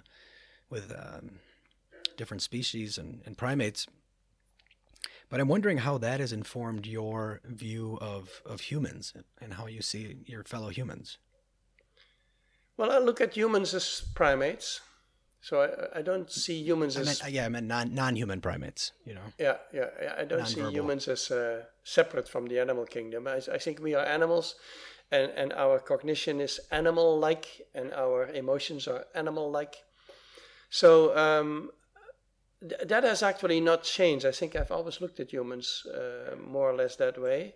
with 0.70 0.92
um, 0.92 1.40
different 2.16 2.42
species 2.42 2.98
and, 2.98 3.20
and 3.26 3.36
primates. 3.36 3.86
But 5.30 5.40
I'm 5.40 5.48
wondering 5.48 5.78
how 5.78 5.98
that 5.98 6.20
has 6.20 6.32
informed 6.32 6.86
your 6.86 7.40
view 7.44 7.98
of, 8.00 8.42
of 8.46 8.62
humans 8.62 9.12
and 9.40 9.54
how 9.54 9.66
you 9.66 9.82
see 9.82 10.16
your 10.26 10.42
fellow 10.44 10.70
humans. 10.70 11.18
Well, 12.78 12.90
I 12.90 12.98
look 12.98 13.20
at 13.20 13.34
humans 13.34 13.74
as 13.74 14.02
primates. 14.14 14.80
So 15.40 15.62
I, 15.62 15.98
I 16.00 16.02
don't 16.02 16.30
see 16.30 16.62
humans 16.62 16.96
I 16.96 17.00
as 17.00 17.06
meant, 17.06 17.32
yeah, 17.32 17.46
I 17.46 17.48
meant 17.48 17.66
non 17.66 17.94
non-human 17.94 18.40
primates. 18.40 18.92
You 19.06 19.14
know. 19.14 19.32
yeah 19.38 19.56
yeah, 19.72 19.86
yeah 20.02 20.14
I 20.18 20.24
don't 20.24 20.46
see 20.46 20.60
Non-verbal. 20.60 20.72
humans 20.72 21.08
as 21.08 21.30
uh, 21.30 21.62
separate 21.84 22.28
from 22.28 22.46
the 22.46 22.58
animal 22.58 22.84
kingdom. 22.84 23.26
I, 23.26 23.40
I 23.52 23.58
think 23.58 23.80
we 23.80 23.94
are 23.94 24.04
animals, 24.04 24.56
and 25.10 25.30
and 25.36 25.52
our 25.52 25.78
cognition 25.78 26.40
is 26.40 26.60
animal-like, 26.70 27.46
and 27.74 27.92
our 27.92 28.26
emotions 28.28 28.88
are 28.88 29.06
animal-like. 29.14 29.76
So 30.70 31.16
um, 31.16 31.70
th- 32.60 32.82
that 32.88 33.04
has 33.04 33.22
actually 33.22 33.60
not 33.60 33.84
changed. 33.84 34.26
I 34.26 34.32
think 34.32 34.56
I've 34.56 34.72
always 34.72 35.00
looked 35.00 35.20
at 35.20 35.30
humans 35.32 35.86
uh, 35.86 36.34
more 36.36 36.68
or 36.68 36.74
less 36.74 36.96
that 36.96 37.16
way, 37.16 37.54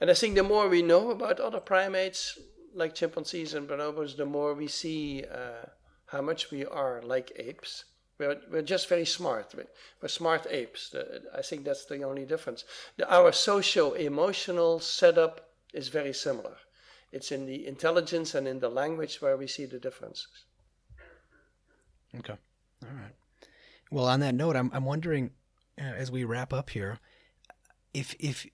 and 0.00 0.10
I 0.10 0.14
think 0.14 0.36
the 0.36 0.42
more 0.42 0.68
we 0.68 0.80
know 0.82 1.10
about 1.10 1.38
other 1.38 1.60
primates 1.60 2.38
like 2.74 2.94
chimpanzees 2.94 3.54
and 3.54 3.68
bonobos, 3.68 4.16
the 4.16 4.24
more 4.26 4.54
we 4.54 4.68
see. 4.68 5.22
Uh, 5.30 5.66
how 6.14 6.22
much 6.22 6.50
we 6.50 6.64
are 6.64 7.02
like 7.02 7.32
apes. 7.36 7.84
We're, 8.18 8.40
we're 8.50 8.62
just 8.62 8.88
very 8.88 9.04
smart. 9.04 9.54
We're, 10.00 10.08
smart 10.08 10.46
apes. 10.48 10.94
I 11.36 11.42
think 11.42 11.64
that's 11.64 11.86
the 11.86 12.02
only 12.04 12.24
difference. 12.24 12.64
Our 13.08 13.32
socio 13.32 13.92
emotional 13.94 14.78
setup 14.78 15.50
is 15.72 15.88
very 15.88 16.14
similar. 16.14 16.56
It's 17.10 17.32
in 17.32 17.46
the 17.46 17.66
intelligence 17.66 18.36
and 18.36 18.46
in 18.46 18.60
the 18.60 18.68
language 18.68 19.20
where 19.20 19.36
we 19.36 19.48
see 19.48 19.66
the 19.66 19.80
differences. 19.80 20.44
Okay. 22.18 22.38
All 22.84 22.96
right. 23.02 23.14
Well, 23.90 24.06
on 24.06 24.20
that 24.20 24.34
note, 24.34 24.56
I'm 24.56 24.70
I'm 24.72 24.84
wondering, 24.84 25.30
uh, 25.80 25.94
as 26.02 26.10
we 26.10 26.24
wrap 26.24 26.52
up 26.52 26.70
here, 26.70 26.98
if 27.92 28.14
if 28.18 28.46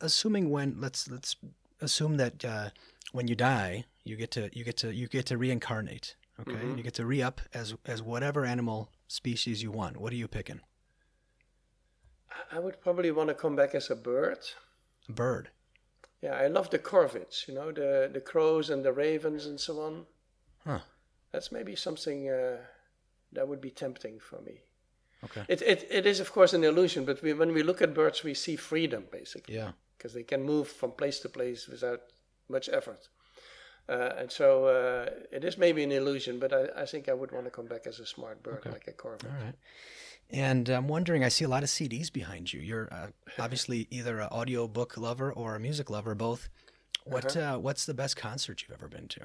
assuming 0.00 0.50
when 0.50 0.76
let's 0.80 1.08
let's 1.08 1.36
assume 1.80 2.16
that 2.16 2.44
uh, 2.44 2.70
when 3.12 3.28
you 3.28 3.34
die, 3.34 3.84
you 4.04 4.16
get 4.16 4.30
to 4.32 4.50
you 4.52 4.64
get 4.64 4.76
to 4.78 4.94
you 4.94 5.06
get 5.08 5.26
to 5.26 5.36
reincarnate. 5.38 6.16
Okay, 6.40 6.52
Mhm. 6.52 6.76
you 6.76 6.82
get 6.82 6.94
to 6.94 7.06
re-up 7.06 7.40
as 7.52 7.74
as 7.84 8.02
whatever 8.02 8.44
animal 8.44 8.90
species 9.06 9.62
you 9.62 9.70
want. 9.70 9.96
What 9.96 10.12
are 10.12 10.16
you 10.16 10.28
picking? 10.28 10.60
I- 12.30 12.56
I 12.56 12.58
would 12.58 12.80
probably 12.80 13.10
want 13.10 13.28
to 13.28 13.34
come 13.34 13.56
back 13.56 13.74
as 13.74 13.90
a 13.90 13.96
bird. 13.96 14.38
A 15.08 15.12
bird. 15.12 15.50
Yeah, 16.20 16.34
I 16.34 16.46
love 16.48 16.70
the 16.70 16.78
corvids, 16.78 17.46
you 17.46 17.54
know, 17.54 17.70
the, 17.70 18.08
the 18.12 18.20
crows 18.20 18.70
and 18.70 18.84
the 18.84 18.92
ravens 18.92 19.46
and 19.46 19.60
so 19.60 19.80
on. 19.80 20.06
Huh. 20.64 20.80
That's 21.32 21.52
maybe 21.52 21.76
something 21.76 22.28
uh, 22.30 22.64
that 23.32 23.46
would 23.46 23.60
be 23.60 23.70
tempting 23.70 24.20
for 24.20 24.40
me. 24.40 24.62
Okay. 25.24 25.44
It, 25.48 25.62
it, 25.62 25.86
it 25.90 26.06
is, 26.06 26.20
of 26.20 26.32
course, 26.32 26.52
an 26.54 26.64
illusion, 26.64 27.04
but 27.04 27.22
we, 27.22 27.32
when 27.34 27.52
we 27.52 27.62
look 27.62 27.82
at 27.82 27.92
birds, 27.94 28.22
we 28.24 28.34
see 28.34 28.56
freedom, 28.56 29.06
basically. 29.10 29.54
Yeah. 29.54 29.72
because 29.96 30.12
they 30.14 30.22
can 30.24 30.42
move 30.42 30.68
from 30.68 30.92
place 30.92 31.20
to 31.20 31.28
place 31.28 31.66
without 31.68 32.00
much 32.48 32.68
effort. 32.68 33.08
Uh, 33.88 34.10
and 34.16 34.32
so 34.32 34.66
uh, 34.66 35.10
it 35.30 35.44
is 35.44 35.58
maybe 35.58 35.82
an 35.84 35.92
illusion, 35.92 36.38
but 36.38 36.52
I, 36.52 36.82
I 36.82 36.86
think 36.86 37.08
I 37.08 37.12
would 37.12 37.32
want 37.32 37.44
to 37.44 37.50
come 37.50 37.66
back 37.66 37.86
as 37.86 38.00
a 38.00 38.06
smart 38.06 38.42
bird, 38.42 38.58
Okay. 38.60 38.70
like 38.70 38.86
a 38.88 38.92
corvid. 38.92 39.24
All 39.30 39.44
right. 39.44 39.54
And 40.30 40.68
I'm 40.70 40.88
wondering, 40.88 41.22
I 41.22 41.28
see 41.28 41.44
a 41.44 41.48
lot 41.48 41.62
of 41.62 41.68
CDs 41.68 42.10
behind 42.10 42.50
you. 42.52 42.60
You're 42.60 42.88
uh, 42.90 43.08
obviously 43.38 43.86
either 43.90 44.20
an 44.20 44.28
audio 44.30 44.66
book 44.66 44.96
lover 44.96 45.30
or 45.32 45.54
a 45.54 45.60
music 45.60 45.90
lover, 45.90 46.14
both. 46.14 46.48
What 47.04 47.36
uh, 47.36 47.58
What's 47.58 47.84
the 47.84 47.92
best 47.92 48.16
concert 48.16 48.62
you've 48.62 48.70
ever 48.78 48.88
been 48.88 49.08
to? 49.08 49.20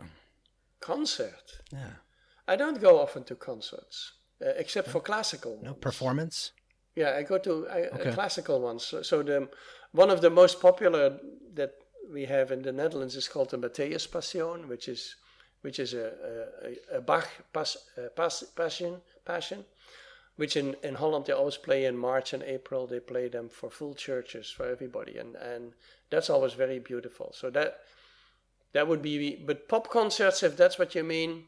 Concert. 0.81 1.61
Yeah. 1.71 1.91
I 2.47 2.55
don't 2.55 2.81
go 2.81 2.99
often 2.99 3.23
to 3.25 3.35
concerts, 3.35 4.13
uh, 4.45 4.49
except 4.57 4.89
for 4.89 4.99
classical. 4.99 5.59
No 5.61 5.71
ones. 5.71 5.81
performance. 5.81 6.51
Yeah, 6.95 7.15
I 7.15 7.23
go 7.23 7.37
to 7.37 7.67
I, 7.69 7.83
uh, 7.83 7.97
Okay. 7.99 8.11
classical 8.11 8.59
ones. 8.59 8.83
So, 8.83 9.01
so 9.01 9.23
the 9.23 9.47
one 9.91 10.09
of 10.09 10.19
the 10.21 10.29
most 10.29 10.59
popular 10.59 11.17
that 11.53 11.71
we 12.11 12.25
have 12.25 12.51
in 12.51 12.61
the 12.61 12.71
Netherlands 12.71 13.15
is 13.15 13.27
called 13.27 13.49
the 13.49 13.57
Matthäus 13.57 14.09
Passion, 14.11 14.67
which 14.67 14.87
is 14.87 15.15
which 15.61 15.79
is 15.79 15.93
a 15.93 16.11
a, 16.91 16.97
a 16.97 17.01
Bach 17.01 17.27
pas, 17.53 17.77
uh, 17.97 18.09
pas, 18.15 18.43
passion 18.55 19.01
passion, 19.25 19.65
which 20.37 20.55
in, 20.55 20.75
in 20.83 20.95
Holland 20.95 21.25
they 21.25 21.33
always 21.33 21.57
play 21.57 21.85
in 21.85 21.97
March 21.97 22.33
and 22.33 22.43
April. 22.43 22.87
They 22.87 22.99
play 22.99 23.29
them 23.29 23.49
for 23.49 23.69
full 23.69 23.93
churches 23.93 24.49
for 24.49 24.65
everybody, 24.65 25.17
and 25.17 25.35
and 25.35 25.73
that's 26.09 26.29
always 26.29 26.53
very 26.53 26.79
beautiful. 26.79 27.31
So 27.33 27.49
that 27.51 27.79
that 28.73 28.87
would 28.87 29.01
be. 29.01 29.35
But 29.35 29.67
pop 29.67 29.89
concerts, 29.89 30.43
if 30.43 30.55
that's 30.55 30.79
what 30.79 30.95
you 30.95 31.03
mean. 31.03 31.45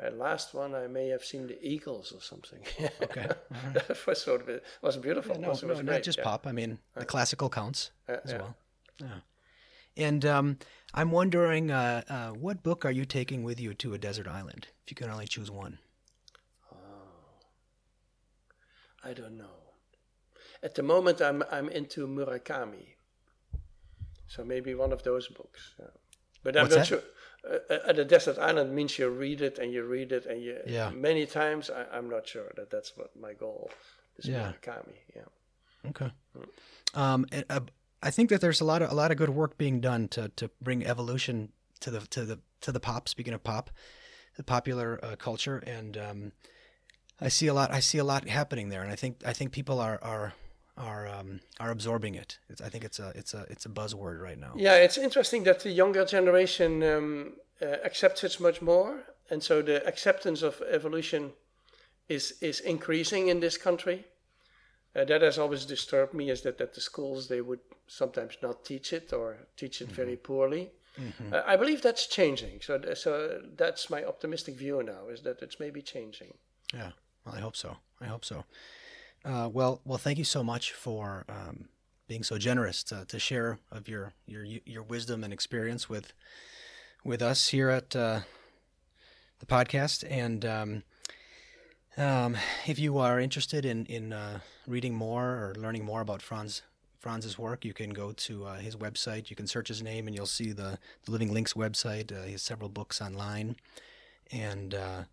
Uh, 0.00 0.12
last 0.12 0.54
one, 0.54 0.76
I 0.76 0.86
may 0.86 1.08
have 1.08 1.24
seen 1.24 1.48
the 1.48 1.58
Eagles 1.60 2.12
or 2.12 2.20
something. 2.20 2.60
Okay. 3.02 3.26
Right. 3.50 3.74
that 3.74 4.06
was 4.06 4.22
sort 4.22 4.42
of 4.42 4.48
it 4.48 4.62
was 4.80 4.96
beautiful. 4.96 5.34
Yeah, 5.34 5.40
no, 5.42 5.48
was, 5.48 5.62
no, 5.62 5.68
was 5.70 5.82
not 5.82 6.04
just 6.04 6.18
yeah. 6.18 6.24
pop. 6.24 6.46
I 6.46 6.52
mean, 6.52 6.78
the 6.94 7.04
classical 7.04 7.48
counts 7.48 7.90
Uh, 8.08 8.18
as 8.24 8.30
yeah. 8.30 8.38
well. 8.38 8.56
Yeah. 9.00 9.20
And 9.98 10.24
um, 10.24 10.58
I'm 10.94 11.10
wondering, 11.10 11.70
uh, 11.70 12.02
uh, 12.08 12.28
what 12.30 12.62
book 12.62 12.84
are 12.84 12.90
you 12.92 13.04
taking 13.04 13.42
with 13.42 13.60
you 13.60 13.74
to 13.74 13.94
a 13.94 13.98
desert 13.98 14.28
island? 14.28 14.68
If 14.84 14.92
you 14.92 14.94
can 14.96 15.10
only 15.10 15.26
choose 15.26 15.50
one. 15.50 15.78
I 19.04 19.12
don't 19.12 19.36
know. 19.38 19.58
At 20.62 20.74
the 20.74 20.82
moment, 20.82 21.20
I'm 21.20 21.42
I'm 21.52 21.68
into 21.68 22.06
Murakami, 22.08 22.96
so 24.26 24.44
maybe 24.44 24.74
one 24.74 24.92
of 24.92 25.02
those 25.02 25.28
books. 25.28 25.74
yeah. 25.78 25.86
But 26.42 26.56
I'm 26.56 26.62
What's 26.64 26.74
not 26.74 26.80
that? 26.80 26.86
sure. 26.88 27.02
Uh, 27.48 27.58
uh, 27.74 27.88
at 27.90 27.98
a 27.98 28.04
desert 28.04 28.38
island 28.38 28.74
means 28.74 28.98
you 28.98 29.08
read 29.08 29.40
it 29.40 29.58
and 29.58 29.72
you 29.72 29.84
read 29.84 30.10
it 30.12 30.26
and 30.26 30.42
you 30.42 30.58
Yeah. 30.66 30.90
many 30.90 31.26
times. 31.26 31.70
I, 31.70 31.84
I'm 31.96 32.10
not 32.10 32.26
sure 32.26 32.50
that 32.56 32.70
that's 32.70 32.96
what 32.96 33.14
my 33.16 33.34
goal 33.34 33.70
is. 34.16 34.26
Yeah. 34.26 34.52
Murakami. 34.52 34.98
Yeah. 35.14 35.28
Okay. 35.90 36.10
Um, 36.94 37.24
and, 37.30 37.44
uh, 37.48 37.60
I 38.02 38.10
think 38.10 38.30
that 38.30 38.40
there's 38.40 38.60
a 38.60 38.64
lot 38.64 38.82
of 38.82 38.90
a 38.90 38.94
lot 38.94 39.10
of 39.10 39.16
good 39.16 39.30
work 39.30 39.58
being 39.58 39.80
done 39.80 40.08
to, 40.08 40.30
to 40.36 40.50
bring 40.62 40.86
evolution 40.86 41.52
to 41.80 41.90
the 41.90 42.00
to 42.00 42.24
the 42.24 42.38
to 42.60 42.72
the 42.72 42.80
pop. 42.80 43.08
Speaking 43.08 43.34
of 43.34 43.42
pop, 43.42 43.70
the 44.36 44.42
popular 44.42 45.00
uh, 45.02 45.16
culture, 45.16 45.58
and 45.66 45.96
um, 45.96 46.32
I 47.20 47.28
see 47.28 47.48
a 47.48 47.54
lot. 47.54 47.72
I 47.72 47.80
see 47.80 47.98
a 47.98 48.04
lot 48.04 48.28
happening 48.28 48.68
there, 48.68 48.82
and 48.82 48.92
I 48.92 48.96
think 48.96 49.22
I 49.26 49.32
think 49.32 49.52
people 49.52 49.80
are 49.80 49.98
are 50.02 50.34
are 50.76 51.08
um, 51.08 51.40
are 51.58 51.70
absorbing 51.70 52.14
it. 52.14 52.38
It's, 52.48 52.60
I 52.60 52.68
think 52.68 52.84
it's 52.84 52.98
a 52.98 53.12
it's 53.14 53.34
a 53.34 53.46
it's 53.50 53.66
a 53.66 53.68
buzzword 53.68 54.20
right 54.20 54.38
now. 54.38 54.52
Yeah, 54.56 54.76
it's 54.76 54.96
interesting 54.98 55.44
that 55.44 55.60
the 55.60 55.70
younger 55.70 56.04
generation 56.04 56.82
um, 56.82 57.32
uh, 57.60 57.66
accepts 57.84 58.22
it 58.22 58.40
much 58.40 58.62
more, 58.62 59.02
and 59.30 59.42
so 59.42 59.60
the 59.62 59.86
acceptance 59.86 60.42
of 60.42 60.62
evolution 60.70 61.32
is 62.08 62.34
is 62.40 62.60
increasing 62.60 63.28
in 63.28 63.40
this 63.40 63.58
country. 63.58 64.04
Uh, 64.98 65.04
that 65.04 65.22
has 65.22 65.38
always 65.38 65.64
disturbed 65.64 66.12
me 66.12 66.30
is 66.30 66.40
that 66.42 66.60
at 66.60 66.74
the 66.74 66.80
schools 66.80 67.28
they 67.28 67.40
would 67.40 67.60
sometimes 67.86 68.36
not 68.42 68.64
teach 68.64 68.92
it 68.92 69.12
or 69.12 69.36
teach 69.56 69.80
it 69.80 69.88
very 69.88 70.16
poorly. 70.16 70.70
Uh, 71.32 71.42
I 71.46 71.56
believe 71.56 71.80
that's 71.82 72.06
changing. 72.06 72.60
So, 72.60 72.78
th- 72.78 72.98
so 72.98 73.40
that's 73.56 73.88
my 73.88 74.04
optimistic 74.04 74.56
view 74.56 74.82
now 74.82 75.08
is 75.08 75.22
that 75.22 75.40
it's 75.42 75.60
maybe 75.60 75.80
changing. 75.80 76.34
Yeah, 76.74 76.90
well, 77.24 77.36
I 77.36 77.40
hope 77.40 77.54
so. 77.54 77.76
I 78.00 78.06
hope 78.06 78.24
so. 78.24 78.44
Uh, 79.24 79.48
well, 79.52 79.80
well, 79.84 79.98
thank 79.98 80.18
you 80.18 80.24
so 80.24 80.42
much 80.42 80.72
for 80.72 81.24
um, 81.28 81.68
being 82.08 82.24
so 82.24 82.36
generous 82.38 82.82
to, 82.84 83.04
to 83.04 83.18
share 83.18 83.58
of 83.70 83.88
your 83.88 84.12
your 84.26 84.44
your 84.44 84.82
wisdom 84.82 85.22
and 85.22 85.32
experience 85.32 85.88
with 85.88 86.12
with 87.04 87.22
us 87.22 87.48
here 87.48 87.70
at 87.70 87.94
uh, 87.94 88.20
the 89.38 89.46
podcast. 89.46 90.04
And 90.10 90.44
um, 90.44 90.82
um, 91.98 92.36
if 92.66 92.78
you 92.78 92.98
are 92.98 93.20
interested 93.20 93.64
in 93.64 93.86
in 93.86 94.12
uh, 94.12 94.40
reading 94.66 94.94
more 94.94 95.24
or 95.24 95.54
learning 95.58 95.84
more 95.84 96.00
about 96.00 96.22
Franz 96.22 96.62
Franz's 96.98 97.38
work, 97.38 97.64
you 97.64 97.74
can 97.74 97.90
go 97.90 98.12
to 98.12 98.44
uh, 98.44 98.56
his 98.56 98.76
website. 98.76 99.30
You 99.30 99.36
can 99.36 99.46
search 99.46 99.68
his 99.68 99.82
name, 99.82 100.06
and 100.06 100.16
you'll 100.16 100.26
see 100.26 100.52
the, 100.52 100.78
the 101.04 101.10
Living 101.12 101.32
Links 101.32 101.54
website. 101.54 102.10
Uh, 102.12 102.24
he 102.24 102.32
has 102.32 102.42
several 102.42 102.68
books 102.68 103.00
online, 103.00 103.56
and 104.32 104.74
uh, 104.74 105.04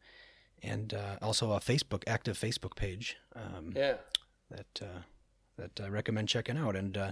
and 0.63 0.93
uh, 0.93 1.17
also 1.21 1.51
a 1.51 1.59
Facebook 1.59 2.03
active 2.07 2.37
Facebook 2.37 2.75
page 2.75 3.17
um, 3.35 3.73
Yeah. 3.75 3.97
that 4.49 4.81
uh, 4.81 5.01
that 5.57 5.79
I 5.81 5.87
recommend 5.87 6.29
checking 6.29 6.57
out. 6.57 6.75
And 6.75 6.97
uh, 6.97 7.11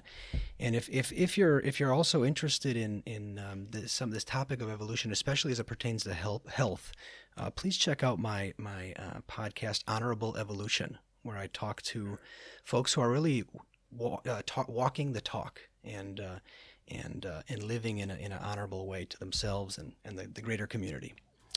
and 0.60 0.76
if, 0.76 0.90
if, 0.90 1.12
if 1.12 1.38
you're 1.38 1.60
if 1.60 1.80
you're 1.80 1.94
also 1.94 2.24
interested 2.24 2.76
in 2.76 3.04
in 3.06 3.40
um, 3.40 3.68
this, 3.70 3.92
some 3.92 4.12
this 4.12 4.24
topic 4.24 4.62
of 4.62 4.70
evolution, 4.70 5.12
especially 5.12 5.52
as 5.52 5.60
it 5.60 5.66
pertains 5.66 6.04
to 6.04 6.14
health, 6.14 6.48
health, 6.50 6.92
uh, 7.38 7.50
please 7.50 7.78
check 7.78 8.04
out 8.04 8.20
my 8.20 8.54
my 8.58 8.94
uh, 8.98 9.22
podcast, 9.30 9.84
Honorable 9.88 10.36
Evolution, 10.38 10.98
where 11.24 11.38
I 11.38 11.48
talk 11.48 11.82
to 11.84 12.18
folks 12.64 12.94
who 12.94 13.02
are 13.02 13.12
really 13.12 13.46
wa- 13.92 14.22
uh, 14.28 14.42
ta- 14.46 14.66
walking 14.68 15.14
the 15.14 15.22
talk 15.22 15.62
and 15.84 16.20
uh, 16.20 16.40
and 16.88 17.26
uh, 17.26 17.42
and 17.50 17.64
living 17.64 18.00
in 18.00 18.12
a, 18.12 18.16
in 18.16 18.32
an 18.32 18.40
honorable 18.42 18.88
way 18.88 19.06
to 19.06 19.18
themselves 19.20 19.78
and, 19.78 19.94
and 20.06 20.18
the, 20.18 20.28
the 20.28 20.42
greater 20.42 20.68
community. 20.68 21.14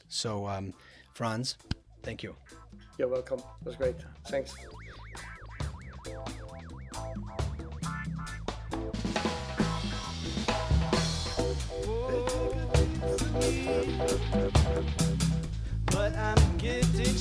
So, 0.08 0.46
um, 0.46 0.72
Franz, 1.14 1.56
thank 2.02 2.22
you. 2.22 2.36
You're 2.98 3.08
welcome. 3.08 3.40
It 3.40 3.66
was 3.66 3.76
great. 3.76 3.96
Thanks. 4.26 4.54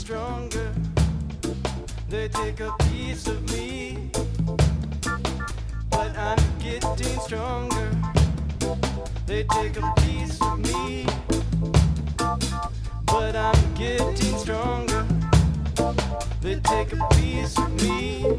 stronger. 0.05 0.71
They 2.09 2.27
take 2.27 2.59
a 2.59 2.71
piece 2.83 3.25
of 3.25 3.41
me, 3.51 4.11
but 5.89 6.15
I'm 6.15 6.37
getting 6.59 7.19
stronger. 7.21 7.89
They 9.25 9.45
take 9.45 9.77
a 9.77 9.93
piece 10.01 10.39
of 10.43 10.59
me, 10.59 11.07
but 13.07 13.35
I'm 13.35 13.73
getting 13.73 14.37
stronger. 14.37 15.07
They 16.39 16.59
take 16.59 16.93
a 16.93 17.07
piece 17.15 17.57
of 17.57 17.71
me, 17.81 18.37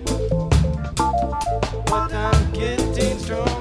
but 1.87 2.15
I'm 2.15 2.53
getting 2.53 3.19
stronger. 3.19 3.57